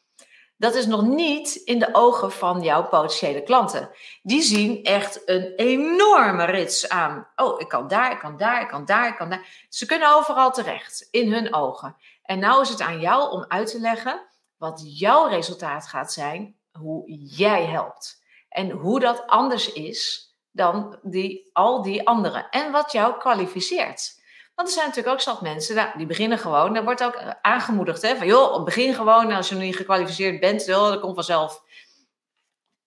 dat 0.58 0.76
is 0.76 0.86
nog 0.86 1.02
niet 1.02 1.56
in 1.56 1.80
de 1.80 1.89
ogen 1.91 2.32
van 2.32 2.62
jouw 2.62 2.88
potentiële 2.88 3.44
klanten. 3.44 3.89
Die 4.22 4.41
zien 4.41 4.84
echt 4.84 5.22
een 5.26 5.54
enorme 5.56 6.46
rits 6.46 6.89
aan. 6.89 7.28
Oh, 7.36 7.60
ik 7.60 7.68
kan 7.68 7.88
daar, 7.88 8.12
ik 8.12 8.20
kan 8.20 8.38
daar, 8.38 8.62
ik 8.62 8.68
kan 8.68 8.86
daar, 8.86 9.08
ik 9.08 9.15
kan 9.15 9.30
daar. 9.30 9.65
Ze 9.70 9.86
kunnen 9.86 10.15
overal 10.15 10.52
terecht 10.52 11.08
in 11.12 11.34
hun 11.34 11.54
ogen. 11.54 11.96
En 12.24 12.39
nou 12.39 12.62
is 12.62 12.70
het 12.70 12.82
aan 12.82 13.00
jou 13.00 13.32
om 13.32 13.46
uit 13.48 13.72
te 13.72 13.80
leggen 13.80 14.22
wat 14.58 14.82
jouw 14.84 15.28
resultaat 15.28 15.88
gaat 15.88 16.13
zijn, 16.13 16.56
hoe 16.72 17.12
jij 17.36 17.65
helpt. 17.65 18.24
En 18.50 18.70
hoe 18.70 19.00
dat 19.00 19.28
anders 19.28 19.74
is 19.74 20.30
dan 20.52 21.00
die, 21.02 21.50
al 21.54 21.82
die 21.82 22.08
anderen. 22.08 22.50
En 22.50 22.72
wat 22.72 22.91
jou 22.91 23.18
kwalificeert. 23.18 24.24
Want 24.56 24.68
er 24.68 24.74
zijn 24.74 24.88
natuurlijk 24.88 25.15
ook 25.15 25.22
zat 25.22 25.41
mensen, 25.41 25.76
nou, 25.76 25.98
die 25.98 26.06
beginnen 26.06 26.38
gewoon. 26.38 26.74
Daar 26.74 26.84
wordt 26.84 27.04
ook 27.04 27.36
aangemoedigd, 27.41 28.02
hè, 28.02 28.15
van 28.15 28.28
joh, 28.28 28.63
begin 28.63 28.94
gewoon. 28.94 29.32
Als 29.32 29.50
je 29.50 29.56
nog 29.56 29.63
niet 29.63 29.76
gekwalificeerd 29.76 30.39
bent, 30.39 30.65
joh, 30.65 30.89
dat 30.89 31.00
komt 31.00 31.15
vanzelf. 31.15 31.63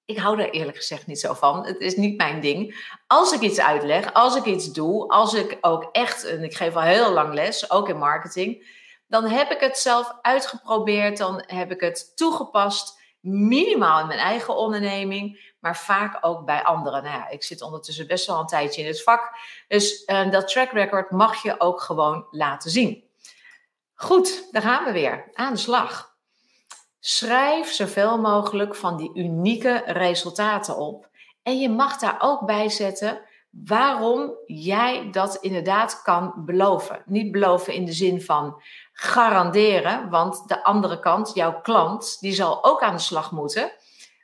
Ik 0.05 0.19
hou 0.19 0.41
er 0.41 0.51
eerlijk 0.51 0.77
gezegd 0.77 1.07
niet 1.07 1.21
zo 1.21 1.35
van. 1.35 1.67
Het 1.67 1.81
is 1.81 1.97
niet 1.97 2.17
mijn 2.17 2.41
ding. 2.41 2.91
Als 3.07 3.33
ik 3.33 3.41
iets 3.41 3.61
uitleg, 3.61 4.13
als 4.13 4.37
ik 4.37 4.45
iets 4.45 4.73
doe, 4.73 5.09
als 5.09 5.35
ik 5.35 5.59
ook 5.61 5.89
echt, 5.93 6.25
en 6.25 6.43
ik 6.43 6.57
geef 6.57 6.77
al 6.77 6.83
heel 6.83 7.13
lang 7.13 7.35
les, 7.35 7.71
ook 7.71 7.89
in 7.89 7.99
marketing, 7.99 8.77
dan 9.07 9.25
heb 9.25 9.51
ik 9.51 9.61
het 9.61 9.79
zelf 9.79 10.19
uitgeprobeerd, 10.23 11.19
dan 11.19 11.43
heb 11.47 11.71
ik 11.71 11.81
het 11.81 12.17
toegepast, 12.17 13.01
minimaal 13.21 14.01
in 14.01 14.07
mijn 14.07 14.19
eigen 14.19 14.57
onderneming 14.57 15.48
maar 15.61 15.77
vaak 15.77 16.19
ook 16.21 16.45
bij 16.45 16.63
anderen. 16.63 17.03
Nou 17.03 17.17
ja, 17.17 17.29
ik 17.29 17.43
zit 17.43 17.63
ondertussen 17.63 18.07
best 18.07 18.27
wel 18.27 18.39
een 18.39 18.47
tijdje 18.47 18.83
in 18.83 18.87
het 18.87 19.03
vak. 19.03 19.39
Dus 19.69 20.03
uh, 20.07 20.31
dat 20.31 20.49
track 20.49 20.71
record 20.71 21.11
mag 21.11 21.43
je 21.43 21.61
ook 21.61 21.81
gewoon 21.81 22.27
laten 22.31 22.71
zien. 22.71 23.05
Goed, 23.95 24.49
daar 24.51 24.63
gaan 24.63 24.85
we 24.85 24.93
weer. 24.93 25.31
Aan 25.33 25.53
de 25.53 25.59
slag. 25.59 26.17
Schrijf 27.01 27.73
zoveel 27.73 28.19
mogelijk 28.19 28.75
van 28.75 28.97
die 28.97 29.11
unieke 29.15 29.83
resultaten 29.87 30.77
op. 30.77 31.09
En 31.43 31.59
je 31.59 31.69
mag 31.69 31.99
daar 31.99 32.17
ook 32.19 32.47
bij 32.47 32.69
zetten 32.69 33.21
waarom 33.51 34.35
jij 34.47 35.11
dat 35.11 35.37
inderdaad 35.37 36.03
kan 36.03 36.33
beloven. 36.37 37.03
Niet 37.07 37.33
beloven 37.33 37.75
in 37.75 37.85
de 37.85 37.93
zin 37.93 38.23
van 38.23 38.63
garanderen, 38.93 40.11
want 40.11 40.49
de 40.49 40.65
andere 40.65 41.01
kant, 41.01 41.35
jouw 41.35 41.61
klant, 41.61 42.17
die 42.21 42.33
zal 42.33 42.65
ook 42.65 42.83
aan 42.83 42.95
de 42.95 43.03
slag 43.03 43.33
moeten. 43.33 43.73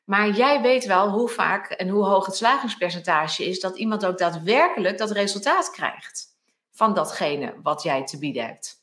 Maar 0.04 0.30
jij 0.30 0.60
weet 0.60 0.84
wel 0.84 1.08
hoe 1.08 1.28
vaak 1.28 1.70
en 1.70 1.88
hoe 1.88 2.04
hoog 2.04 2.26
het 2.26 2.36
slagingspercentage 2.36 3.44
is 3.44 3.60
dat 3.60 3.76
iemand 3.76 4.06
ook 4.06 4.18
daadwerkelijk 4.18 4.98
dat 4.98 5.10
resultaat 5.10 5.70
krijgt 5.70 6.26
van 6.70 6.94
datgene 6.94 7.54
wat 7.62 7.82
jij 7.82 8.04
te 8.04 8.18
bieden 8.18 8.46
hebt. 8.46 8.82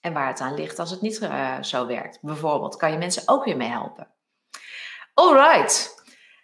En 0.00 0.12
waar 0.12 0.26
het 0.26 0.40
aan 0.40 0.54
ligt 0.54 0.78
als 0.78 0.90
het 0.90 1.00
niet 1.00 1.20
uh, 1.20 1.62
zo 1.62 1.86
werkt. 1.86 2.18
Bijvoorbeeld, 2.22 2.76
kan 2.76 2.92
je 2.92 2.98
mensen 2.98 3.22
ook 3.26 3.44
weer 3.44 3.56
mee 3.56 3.68
helpen. 3.68 4.08
Alright. 5.14 5.96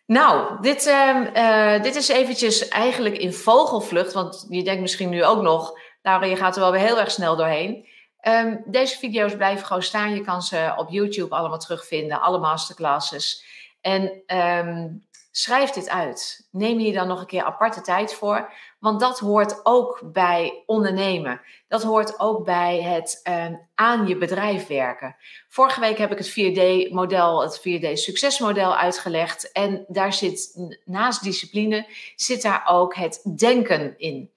Nou, 0.07 0.61
dit, 0.61 0.87
uh, 0.87 1.83
dit 1.83 1.95
is 1.95 2.09
eventjes 2.09 2.69
eigenlijk 2.69 3.17
in 3.17 3.33
vogelvlucht, 3.33 4.13
want 4.13 4.47
je 4.49 4.63
denkt 4.63 4.81
misschien 4.81 5.09
nu 5.09 5.25
ook 5.25 5.43
nog, 5.43 5.79
nou, 6.03 6.27
je 6.27 6.37
gaat 6.37 6.55
er 6.55 6.61
wel 6.63 6.71
weer 6.71 6.81
heel 6.81 7.01
erg 7.01 7.11
snel 7.11 7.37
doorheen. 7.37 7.89
Um, 8.29 8.63
deze 8.67 8.99
video's 8.99 9.37
blijven 9.37 9.67
gewoon 9.67 9.83
staan. 9.83 10.15
Je 10.15 10.21
kan 10.21 10.43
ze 10.43 10.75
op 10.77 10.91
YouTube 10.91 11.35
allemaal 11.35 11.59
terugvinden, 11.59 12.21
alle 12.21 12.39
masterclasses. 12.39 13.45
En 13.81 14.23
um, 14.27 15.05
schrijf 15.31 15.71
dit 15.71 15.89
uit. 15.89 16.49
Neem 16.51 16.79
hier 16.79 16.93
dan 16.93 17.09
nog 17.09 17.21
een 17.21 17.27
keer 17.27 17.45
aparte 17.45 17.81
tijd 17.81 18.15
voor. 18.15 18.53
Want 18.79 19.01
dat 19.01 19.19
hoort 19.19 19.61
ook 19.63 20.01
bij 20.05 20.63
ondernemen. 20.67 21.41
Dat 21.69 21.83
hoort 21.83 22.21
ook 22.21 22.45
bij 22.45 22.83
het 22.83 23.21
um, 23.29 23.61
aan 23.75 24.07
je 24.07 24.17
bedrijf 24.17 24.67
werken. 24.67 25.17
Vorige 25.49 25.81
week 25.81 25.99
heb 25.99 26.13
ik 26.13 26.19
het 26.19 26.31
4D-model, 26.31 27.43
het 27.43 27.59
4D-succesmodel 27.59 28.77
uitgelegd. 28.77 29.53
En 29.53 29.85
daar 29.89 30.13
zit 30.13 30.69
naast 30.85 31.23
discipline, 31.23 31.87
zit 32.17 32.43
daar 32.43 32.63
ook 32.67 32.95
het 32.95 33.23
denken 33.37 33.99
in. 33.99 34.31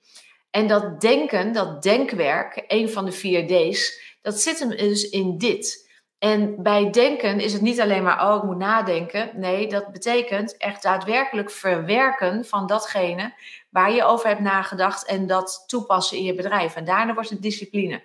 En 0.57 0.67
dat 0.67 1.01
denken, 1.01 1.51
dat 1.51 1.83
denkwerk, 1.83 2.63
een 2.67 2.89
van 2.89 3.05
de 3.05 3.11
vier 3.11 3.47
D's, 3.47 4.01
dat 4.21 4.39
zit 4.39 4.59
hem 4.59 4.69
dus 4.69 5.09
in 5.09 5.37
dit. 5.37 5.89
En 6.19 6.63
bij 6.63 6.89
denken 6.89 7.39
is 7.39 7.53
het 7.53 7.61
niet 7.61 7.81
alleen 7.81 8.03
maar, 8.03 8.29
oh, 8.29 8.35
ik 8.35 8.43
moet 8.43 8.57
nadenken. 8.57 9.29
Nee, 9.33 9.67
dat 9.67 9.91
betekent 9.91 10.57
echt 10.57 10.83
daadwerkelijk 10.83 11.51
verwerken 11.51 12.45
van 12.45 12.67
datgene 12.67 13.33
waar 13.69 13.91
je 13.91 14.03
over 14.03 14.27
hebt 14.27 14.41
nagedacht 14.41 15.05
en 15.05 15.27
dat 15.27 15.63
toepassen 15.67 16.17
in 16.17 16.23
je 16.23 16.33
bedrijf. 16.33 16.75
En 16.75 16.85
daarna 16.85 17.13
wordt 17.13 17.29
het 17.29 17.41
discipline. 17.41 18.03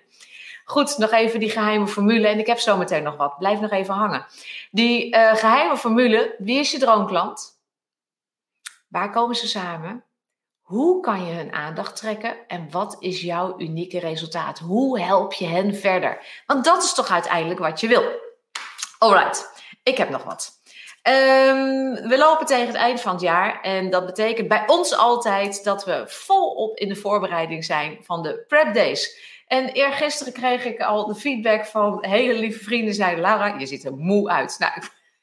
Goed, 0.65 0.97
nog 0.97 1.11
even 1.11 1.39
die 1.39 1.49
geheime 1.49 1.87
formule. 1.87 2.27
En 2.27 2.39
ik 2.39 2.47
heb 2.47 2.59
zometeen 2.59 3.03
nog 3.03 3.15
wat. 3.15 3.37
Blijf 3.37 3.59
nog 3.59 3.71
even 3.71 3.93
hangen. 3.93 4.25
Die 4.71 5.15
uh, 5.15 5.35
geheime 5.35 5.77
formule, 5.77 6.35
wie 6.37 6.59
is 6.59 6.71
je 6.71 6.79
droomklant? 6.79 7.59
Waar 8.87 9.11
komen 9.11 9.35
ze 9.35 9.47
samen? 9.47 10.03
Hoe 10.73 10.99
kan 11.01 11.25
je 11.25 11.33
hun 11.33 11.53
aandacht 11.53 11.95
trekken 11.95 12.35
en 12.47 12.67
wat 12.71 12.95
is 12.99 13.21
jouw 13.21 13.59
unieke 13.59 13.99
resultaat? 13.99 14.59
Hoe 14.59 14.99
help 14.99 15.33
je 15.33 15.45
hen 15.45 15.75
verder? 15.75 16.25
Want 16.45 16.65
dat 16.65 16.83
is 16.83 16.93
toch 16.93 17.09
uiteindelijk 17.09 17.59
wat 17.59 17.79
je 17.79 17.87
wil. 17.87 18.03
Alright, 18.97 19.63
ik 19.83 19.97
heb 19.97 20.09
nog 20.09 20.23
wat. 20.23 20.51
Um, 21.03 21.93
we 22.09 22.15
lopen 22.17 22.45
tegen 22.45 22.67
het 22.67 22.75
eind 22.75 23.01
van 23.01 23.11
het 23.11 23.21
jaar 23.21 23.61
en 23.61 23.89
dat 23.89 24.05
betekent 24.05 24.47
bij 24.47 24.63
ons 24.67 24.97
altijd 24.97 25.63
dat 25.63 25.85
we 25.85 26.03
volop 26.07 26.77
in 26.77 26.87
de 26.87 26.95
voorbereiding 26.95 27.65
zijn 27.65 27.97
van 28.01 28.23
de 28.23 28.43
prep 28.47 28.73
days. 28.73 29.17
En 29.47 29.69
eergisteren 29.69 30.33
kreeg 30.33 30.65
ik 30.65 30.81
al 30.81 31.07
de 31.07 31.15
feedback 31.15 31.65
van 31.65 32.05
hele 32.05 32.33
lieve 32.33 32.63
vrienden 32.63 32.93
zeiden 32.93 33.21
Lara, 33.21 33.57
je 33.57 33.65
ziet 33.65 33.85
er 33.85 33.95
moe 33.95 34.29
uit. 34.29 34.55
Nou, 34.59 34.73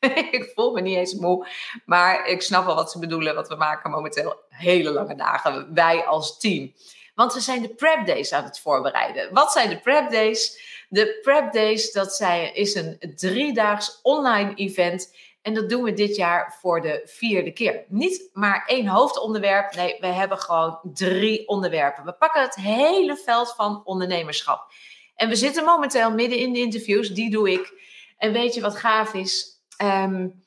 ik 0.37 0.51
voel 0.55 0.73
me 0.73 0.81
niet 0.81 0.97
eens 0.97 1.15
moe. 1.15 1.47
Maar 1.85 2.27
ik 2.27 2.43
snap 2.43 2.65
wel 2.65 2.75
wat 2.75 2.91
ze 2.91 2.99
bedoelen. 2.99 3.35
Want 3.35 3.49
we 3.49 3.55
maken 3.55 3.91
momenteel 3.91 4.37
hele 4.61 4.91
lange 4.91 5.15
dagen. 5.15 5.75
Wij 5.75 6.05
als 6.05 6.39
team. 6.39 6.73
Want 7.15 7.35
we 7.35 7.41
zijn 7.41 7.63
de 7.63 7.69
prep 7.69 8.07
days 8.07 8.33
aan 8.33 8.45
het 8.45 8.61
voorbereiden. 8.61 9.33
Wat 9.33 9.53
zijn 9.53 9.69
de 9.69 9.79
prep 9.79 10.11
days? 10.11 10.69
De 10.89 11.19
prep 11.23 11.53
days, 11.53 11.93
dat 11.93 12.15
zijn, 12.15 12.55
is 12.55 12.75
een 12.75 12.99
driedaags 13.17 13.99
online 14.03 14.55
event. 14.55 15.15
En 15.43 15.55
dat 15.55 15.69
doen 15.69 15.83
we 15.83 15.93
dit 15.93 16.17
jaar 16.17 16.57
voor 16.61 16.81
de 16.81 17.03
vierde 17.05 17.53
keer. 17.53 17.85
Niet 17.89 18.31
maar 18.33 18.65
één 18.67 18.87
hoofdonderwerp. 18.87 19.75
Nee, 19.75 19.97
we 20.01 20.07
hebben 20.07 20.39
gewoon 20.39 20.79
drie 20.95 21.49
onderwerpen. 21.49 22.05
We 22.05 22.13
pakken 22.13 22.43
het 22.43 22.55
hele 22.55 23.17
veld 23.17 23.55
van 23.55 23.83
ondernemerschap. 23.85 24.73
En 25.15 25.29
we 25.29 25.37
zitten 25.37 25.65
momenteel 25.65 26.11
midden 26.11 26.39
in 26.39 26.53
de 26.53 26.59
interviews. 26.59 27.09
Die 27.09 27.31
doe 27.31 27.51
ik. 27.51 27.73
En 28.19 28.33
weet 28.33 28.55
je 28.55 28.61
wat 28.61 28.77
gaaf 28.77 29.15
is? 29.15 29.61
Um, 29.83 30.45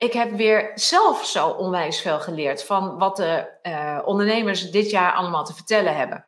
ik 0.00 0.12
heb 0.12 0.30
weer 0.30 0.70
zelf 0.74 1.24
zo 1.24 1.48
onwijs 1.48 2.00
veel 2.00 2.20
geleerd 2.20 2.64
van 2.64 2.98
wat 2.98 3.16
de 3.16 3.48
uh, 3.62 3.98
ondernemers 4.04 4.70
dit 4.70 4.90
jaar 4.90 5.12
allemaal 5.12 5.44
te 5.44 5.54
vertellen 5.54 5.96
hebben. 5.96 6.26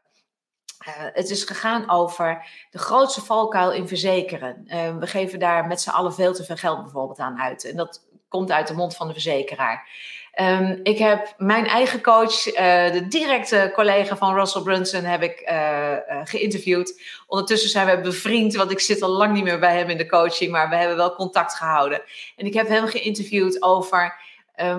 Uh, 0.89 0.95
het 0.97 1.31
is 1.31 1.45
gegaan 1.45 1.91
over 1.91 2.47
de 2.71 2.79
grootste 2.79 3.21
valkuil 3.21 3.73
in 3.73 3.89
verzekeren. 3.89 4.65
Uh, 4.67 4.97
we 4.97 5.07
geven 5.07 5.39
daar 5.39 5.67
met 5.67 5.81
z'n 5.81 5.91
allen 5.91 6.15
veel 6.15 6.33
te 6.33 6.45
veel 6.45 6.57
geld 6.57 6.83
bijvoorbeeld 6.83 7.19
aan 7.19 7.41
uit. 7.41 7.65
En 7.65 7.77
dat 7.77 8.07
komt 8.33 8.51
uit 8.51 8.69
de 8.69 8.75
mond 8.75 8.97
van 8.97 9.07
de 9.07 9.13
verzekeraar. 9.13 9.89
Um, 10.41 10.81
ik 10.83 10.99
heb 10.99 11.35
mijn 11.37 11.67
eigen 11.67 12.03
coach, 12.03 12.47
uh, 12.47 12.55
de 12.93 13.07
directe 13.09 13.71
collega 13.75 14.17
van 14.17 14.35
Russell 14.35 14.63
Brunson, 14.63 15.05
heb 15.05 15.23
ik 15.23 15.43
uh, 15.51 15.91
uh, 15.91 16.21
geïnterviewd. 16.25 17.03
Ondertussen 17.27 17.71
zijn 17.71 17.87
we 17.87 18.01
bevriend, 18.01 18.55
want 18.55 18.71
ik 18.71 18.81
zit 18.81 19.03
al 19.03 19.11
lang 19.11 19.33
niet 19.33 19.45
meer 19.45 19.59
bij 19.59 19.77
hem 19.77 19.89
in 19.89 19.97
de 19.97 20.07
coaching, 20.07 20.51
maar 20.51 20.69
we 20.69 20.77
hebben 20.77 20.97
wel 20.97 21.15
contact 21.15 21.55
gehouden. 21.55 22.03
En 22.37 22.47
ik 22.47 22.55
heb 22.55 22.69
hem 22.69 22.87
geïnterviewd 22.87 23.63
over 23.63 24.31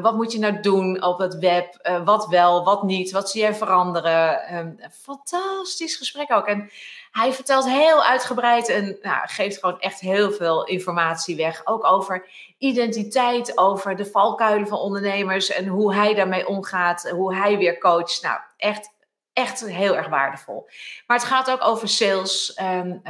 wat 0.01 0.15
moet 0.15 0.31
je 0.31 0.39
nou 0.39 0.59
doen 0.59 1.03
op 1.03 1.19
het 1.19 1.37
web? 1.37 1.89
Wat 2.05 2.27
wel, 2.27 2.63
wat 2.63 2.83
niet? 2.83 3.11
Wat 3.11 3.29
zie 3.29 3.41
jij 3.41 3.53
veranderen? 3.53 4.55
Um, 4.55 4.79
fantastisch 5.01 5.95
gesprek 5.95 6.31
ook. 6.31 6.47
En 6.47 6.69
hij 7.13 7.33
vertelt 7.33 7.69
heel 7.69 8.03
uitgebreid 8.03 8.69
en 8.69 8.97
nou, 9.01 9.27
geeft 9.27 9.59
gewoon 9.59 9.79
echt 9.79 9.99
heel 9.99 10.31
veel 10.31 10.65
informatie 10.65 11.35
weg. 11.35 11.61
Ook 11.65 11.85
over 11.85 12.27
identiteit, 12.57 13.57
over 13.57 13.95
de 13.95 14.05
valkuilen 14.05 14.67
van 14.67 14.77
ondernemers 14.77 15.49
en 15.51 15.67
hoe 15.67 15.93
hij 15.93 16.13
daarmee 16.13 16.47
omgaat, 16.47 17.09
hoe 17.09 17.35
hij 17.35 17.57
weer 17.57 17.77
coacht. 17.77 18.21
Nou, 18.21 18.39
echt 18.57 18.91
echt 19.33 19.65
heel 19.65 19.95
erg 19.95 20.07
waardevol. 20.07 20.69
Maar 21.07 21.17
het 21.17 21.25
gaat 21.25 21.51
ook 21.51 21.63
over 21.63 21.87
sales. 21.87 22.59
Um, 22.61 23.01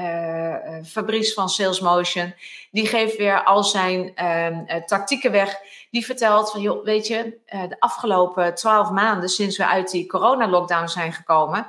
Fabrice 0.85 1.33
van 1.33 1.49
Sales 1.49 1.79
Motion, 1.79 2.33
die 2.71 2.87
geeft 2.87 3.17
weer 3.17 3.43
al 3.43 3.63
zijn 3.63 4.25
um, 4.25 4.63
uh, 4.67 4.75
tactieken 4.85 5.31
weg. 5.31 5.57
Die 5.91 6.05
vertelt 6.05 6.51
van, 6.51 6.61
joh, 6.61 6.83
weet 6.83 7.07
je, 7.07 7.37
de 7.45 7.75
afgelopen 7.79 8.55
twaalf 8.55 8.89
maanden 8.89 9.29
sinds 9.29 9.57
we 9.57 9.67
uit 9.67 9.91
die 9.91 10.07
corona-lockdown 10.07 10.87
zijn 10.87 11.13
gekomen, 11.13 11.67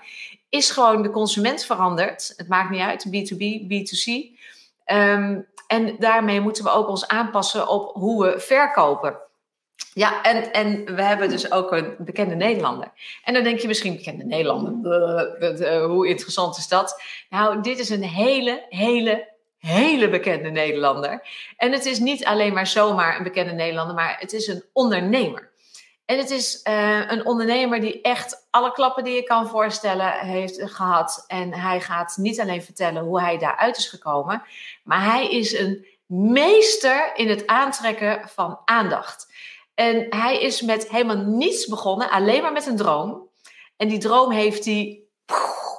is 0.54 0.70
gewoon 0.70 1.02
de 1.02 1.10
consument 1.10 1.64
veranderd. 1.64 2.32
Het 2.36 2.48
maakt 2.48 2.70
niet 2.70 2.80
uit, 2.80 3.06
B2B, 3.06 3.66
B2C. 3.68 4.38
Um, 4.86 5.46
en 5.66 5.96
daarmee 5.98 6.40
moeten 6.40 6.64
we 6.64 6.70
ook 6.70 6.88
ons 6.88 7.08
aanpassen 7.08 7.68
op 7.68 7.94
hoe 7.94 8.24
we 8.24 8.40
verkopen. 8.40 9.16
Ja, 9.94 10.22
en, 10.22 10.52
en 10.52 10.94
we 10.94 11.02
hebben 11.02 11.28
dus 11.28 11.52
ook 11.52 11.72
een 11.72 11.94
bekende 11.98 12.34
Nederlander. 12.34 12.92
En 13.24 13.34
dan 13.34 13.42
denk 13.42 13.58
je 13.58 13.66
misschien, 13.66 13.96
bekende 13.96 14.24
Nederlander, 14.24 15.82
hoe 15.82 16.08
interessant 16.08 16.56
is 16.56 16.68
dat? 16.68 17.02
Nou, 17.30 17.62
dit 17.62 17.78
is 17.78 17.88
een 17.88 18.02
hele, 18.02 18.66
hele, 18.68 19.28
hele 19.58 20.08
bekende 20.08 20.50
Nederlander. 20.50 21.28
En 21.56 21.72
het 21.72 21.86
is 21.86 21.98
niet 21.98 22.24
alleen 22.24 22.54
maar 22.54 22.66
zomaar 22.66 23.16
een 23.16 23.22
bekende 23.22 23.52
Nederlander, 23.52 23.94
maar 23.94 24.16
het 24.18 24.32
is 24.32 24.46
een 24.46 24.64
ondernemer. 24.72 25.52
En 26.04 26.18
het 26.18 26.30
is 26.30 26.60
uh, 26.64 27.10
een 27.10 27.26
ondernemer 27.26 27.80
die 27.80 28.00
echt 28.00 28.46
alle 28.50 28.72
klappen 28.72 29.04
die 29.04 29.14
je 29.14 29.22
kan 29.22 29.48
voorstellen 29.48 30.12
heeft 30.12 30.62
gehad. 30.62 31.24
En 31.26 31.54
hij 31.54 31.80
gaat 31.80 32.16
niet 32.16 32.40
alleen 32.40 32.62
vertellen 32.62 33.02
hoe 33.02 33.20
hij 33.20 33.38
daaruit 33.38 33.76
is 33.76 33.88
gekomen, 33.88 34.42
maar 34.82 35.04
hij 35.04 35.30
is 35.30 35.58
een 35.58 35.86
meester 36.06 37.16
in 37.16 37.28
het 37.28 37.46
aantrekken 37.46 38.28
van 38.28 38.60
aandacht. 38.64 39.32
En 39.74 40.06
hij 40.10 40.40
is 40.40 40.62
met 40.62 40.88
helemaal 40.88 41.24
niets 41.24 41.66
begonnen, 41.66 42.10
alleen 42.10 42.42
maar 42.42 42.52
met 42.52 42.66
een 42.66 42.76
droom. 42.76 43.28
En 43.76 43.88
die 43.88 43.98
droom 43.98 44.30
heeft 44.30 44.64
hij 44.64 45.02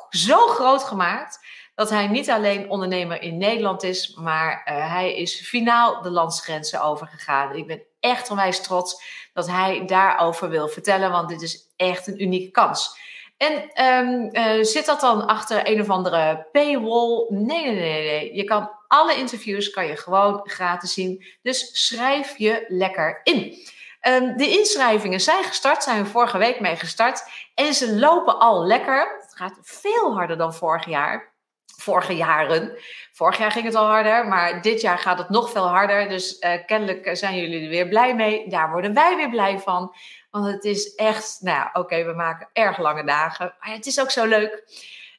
zo 0.10 0.48
groot 0.48 0.84
gemaakt 0.84 1.40
dat 1.76 1.90
hij 1.90 2.08
niet 2.08 2.30
alleen 2.30 2.70
ondernemer 2.70 3.22
in 3.22 3.38
Nederland 3.38 3.84
is, 3.84 4.16
maar 4.16 4.68
uh, 4.70 4.92
hij 4.92 5.16
is 5.16 5.48
finaal 5.48 6.02
de 6.02 6.10
landsgrenzen 6.10 6.82
overgegaan. 6.82 7.56
Ik 7.56 7.68
ben 7.68 7.84
echt 8.00 8.30
onwijs 8.30 8.62
trots 8.62 9.04
dat 9.34 9.48
hij 9.48 9.86
daarover 9.86 10.50
wil 10.50 10.68
vertellen, 10.68 11.12
want 11.12 11.30
dit 11.30 11.42
is 11.42 11.74
echt 11.76 12.08
een 12.08 12.22
unieke 12.22 12.52
kans. 12.52 12.98
En 13.38 13.84
um, 13.86 14.30
uh, 14.32 14.64
zit 14.64 14.86
dat 14.86 15.02
dan 15.02 15.28
achter 15.28 15.70
een 15.70 15.82
of 15.82 15.90
andere 15.90 16.48
paywall? 16.52 17.26
Nee, 17.30 17.66
nee, 17.66 17.76
nee, 17.76 18.04
nee. 18.04 18.36
Je 18.36 18.44
kan 18.44 18.70
alle 18.88 19.16
interviews 19.16 19.70
kan 19.70 19.86
je 19.86 19.98
gewoon 19.98 20.42
gratis 20.44 20.94
zien. 20.94 21.26
Dus 21.42 21.88
schrijf 21.88 22.38
je 22.38 22.66
lekker 22.68 23.20
in. 23.24 23.58
Um, 24.02 24.38
de 24.38 24.50
inschrijvingen 24.50 25.20
zijn 25.20 25.44
gestart, 25.44 25.84
zijn 25.84 26.04
we 26.04 26.10
vorige 26.10 26.38
week 26.38 26.60
mee 26.60 26.76
gestart. 26.76 27.24
En 27.56 27.74
ze 27.74 27.96
lopen 27.96 28.40
al 28.40 28.66
lekker. 28.66 29.18
Het 29.22 29.36
gaat 29.36 29.58
veel 29.62 30.14
harder 30.14 30.38
dan 30.38 30.54
vorig 30.54 30.86
jaar. 30.86 31.35
Vorige 31.86 32.16
jaren. 32.16 32.78
Vorig 33.12 33.38
jaar 33.38 33.52
ging 33.52 33.66
het 33.66 33.76
al 33.76 33.86
harder, 33.86 34.28
maar 34.28 34.62
dit 34.62 34.82
jaar 34.82 34.98
gaat 34.98 35.18
het 35.18 35.30
nog 35.30 35.50
veel 35.52 35.68
harder. 35.68 36.10
Dus 36.10 36.40
uh, 36.40 36.54
kennelijk 36.66 37.10
zijn 37.18 37.36
jullie 37.36 37.64
er 37.64 37.70
weer 37.70 37.88
blij 37.88 38.16
mee. 38.16 38.50
Daar 38.50 38.72
worden 38.72 38.94
wij 38.94 39.16
weer 39.16 39.30
blij 39.30 39.60
van. 39.60 39.96
Want 40.32 40.46
het 40.46 40.64
is 40.64 40.96
echt, 40.96 41.38
nou 41.42 41.58
ja, 41.58 41.70
oké, 41.74 42.04
we 42.04 42.14
maken 42.14 42.50
erg 42.54 42.78
lange 42.78 43.04
dagen. 43.04 43.56
Maar 43.60 43.74
het 43.74 43.86
is 43.86 44.00
ook 44.00 44.12
zo 44.12 44.26
leuk. 44.26 44.64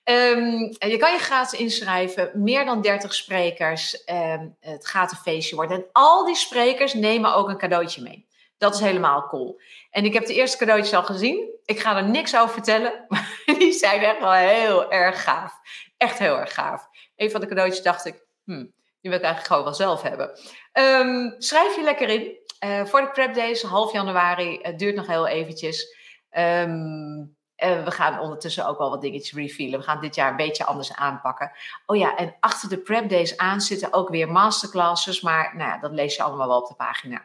Um, 0.05 0.75
je 0.79 0.97
kan 0.99 1.13
je 1.13 1.19
gratis 1.19 1.59
inschrijven. 1.59 2.31
Meer 2.35 2.65
dan 2.65 2.81
30 2.81 3.15
sprekers. 3.15 4.03
Um, 4.11 4.57
het 4.61 4.87
gaat 4.87 5.11
een 5.11 5.17
feestje 5.17 5.57
worden. 5.57 5.77
En 5.77 5.87
al 5.93 6.25
die 6.25 6.37
sprekers 6.37 6.95
nemen 6.95 7.35
ook 7.35 7.49
een 7.49 7.59
cadeautje 7.59 8.03
mee. 8.03 8.27
Dat 8.59 8.75
is 8.75 8.81
helemaal 8.81 9.27
cool. 9.29 9.61
En 9.91 10.05
ik 10.05 10.13
heb 10.13 10.27
de 10.27 10.35
eerste 10.35 10.59
cadeautjes 10.59 10.95
al 10.95 11.03
gezien. 11.03 11.55
Ik 11.65 11.81
ga 11.81 11.97
er 11.97 12.09
niks 12.09 12.37
over 12.37 12.53
vertellen, 12.53 13.05
maar 13.09 13.43
die 13.45 13.73
zijn 13.73 14.01
echt 14.01 14.21
wel 14.21 14.33
heel 14.33 14.91
erg 14.91 15.23
gaaf. 15.23 15.53
Echt 15.97 16.19
heel 16.19 16.39
erg 16.39 16.55
gaaf. 16.55 16.89
Een 17.17 17.31
van 17.31 17.41
de 17.41 17.47
cadeautjes 17.47 17.83
dacht 17.83 18.05
ik, 18.05 18.25
hmm, 18.45 18.73
die 19.01 19.11
wil 19.11 19.19
ik 19.19 19.25
eigenlijk 19.25 19.47
gewoon 19.47 19.65
wel 19.65 19.75
zelf 19.75 20.03
hebben. 20.03 20.31
Um, 20.73 21.35
schrijf 21.39 21.77
je 21.77 21.83
lekker 21.83 22.09
in. 22.09 22.45
Uh, 22.65 22.85
voor 22.85 23.01
de 23.01 23.11
prep 23.11 23.35
days, 23.35 23.63
half 23.63 23.93
januari. 23.93 24.59
Het 24.63 24.79
duurt 24.79 24.97
nog 24.97 25.07
heel 25.07 25.27
eventjes. 25.27 25.97
En 26.31 27.85
we 27.85 27.91
gaan 27.91 28.21
ondertussen 28.21 28.67
ook 28.67 28.79
wel 28.79 28.91
wat 28.91 29.01
dingetjes 29.01 29.33
revealen. 29.33 29.79
We 29.79 29.85
gaan 29.85 30.01
dit 30.01 30.15
jaar 30.15 30.31
een 30.31 30.37
beetje 30.37 30.65
anders 30.65 30.93
aanpakken. 30.93 31.53
Oh 31.87 31.97
ja, 31.97 32.17
en 32.17 32.37
achter 32.41 32.69
de 32.69 32.79
prep 32.79 33.09
days 33.09 33.37
aan 33.37 33.61
zitten 33.61 33.93
ook 33.93 34.09
weer 34.09 34.31
masterclasses. 34.31 35.21
Maar 35.21 35.57
nou 35.57 35.71
ja, 35.71 35.79
dat 35.79 35.93
lees 35.93 36.17
je 36.17 36.23
allemaal 36.23 36.49
wel 36.49 36.61
op 36.61 36.69
de 36.69 36.75
pagina. 36.75 37.25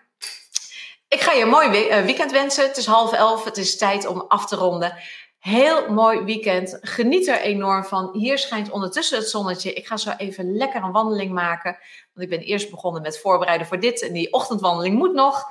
Ik 1.07 1.21
ga 1.21 1.31
je 1.31 1.41
een 1.41 1.49
mooi 1.49 1.69
weekend 2.03 2.31
wensen. 2.31 2.67
Het 2.67 2.77
is 2.77 2.85
half 2.85 3.13
elf. 3.13 3.43
Het 3.43 3.57
is 3.57 3.77
tijd 3.77 4.05
om 4.05 4.25
af 4.27 4.45
te 4.45 4.55
ronden. 4.55 4.97
Heel 5.41 5.91
mooi 5.91 6.23
weekend. 6.23 6.77
Geniet 6.81 7.27
er 7.27 7.39
enorm 7.41 7.83
van. 7.83 8.09
Hier 8.13 8.37
schijnt 8.37 8.71
ondertussen 8.71 9.17
het 9.17 9.29
zonnetje. 9.29 9.73
Ik 9.73 9.87
ga 9.87 9.97
zo 9.97 10.11
even 10.17 10.55
lekker 10.55 10.83
een 10.83 10.91
wandeling 10.91 11.31
maken. 11.31 11.77
Want 12.13 12.31
ik 12.31 12.37
ben 12.37 12.47
eerst 12.47 12.69
begonnen 12.69 13.01
met 13.01 13.19
voorbereiden 13.19 13.67
voor 13.67 13.79
dit. 13.79 14.01
En 14.01 14.13
die 14.13 14.33
ochtendwandeling 14.33 14.97
moet 14.97 15.13
nog. 15.13 15.43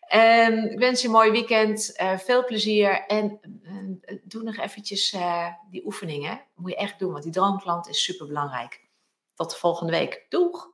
En 0.00 0.70
ik 0.70 0.78
wens 0.78 1.00
je 1.00 1.06
een 1.06 1.12
mooi 1.12 1.30
weekend. 1.30 1.94
Uh, 2.00 2.18
veel 2.18 2.44
plezier. 2.44 3.06
En 3.06 3.40
uh, 3.62 4.18
doe 4.24 4.42
nog 4.42 4.56
eventjes 4.56 5.16
die 5.70 5.84
oefeningen. 5.86 6.40
Moet 6.54 6.70
je 6.70 6.76
echt 6.76 6.98
doen, 6.98 7.12
want 7.12 7.22
die 7.22 7.32
droomklant 7.32 7.88
is 7.88 8.04
super 8.04 8.26
belangrijk. 8.26 8.80
Tot 9.34 9.50
de 9.50 9.56
volgende 9.56 9.92
week. 9.92 10.26
Doeg! 10.28 10.70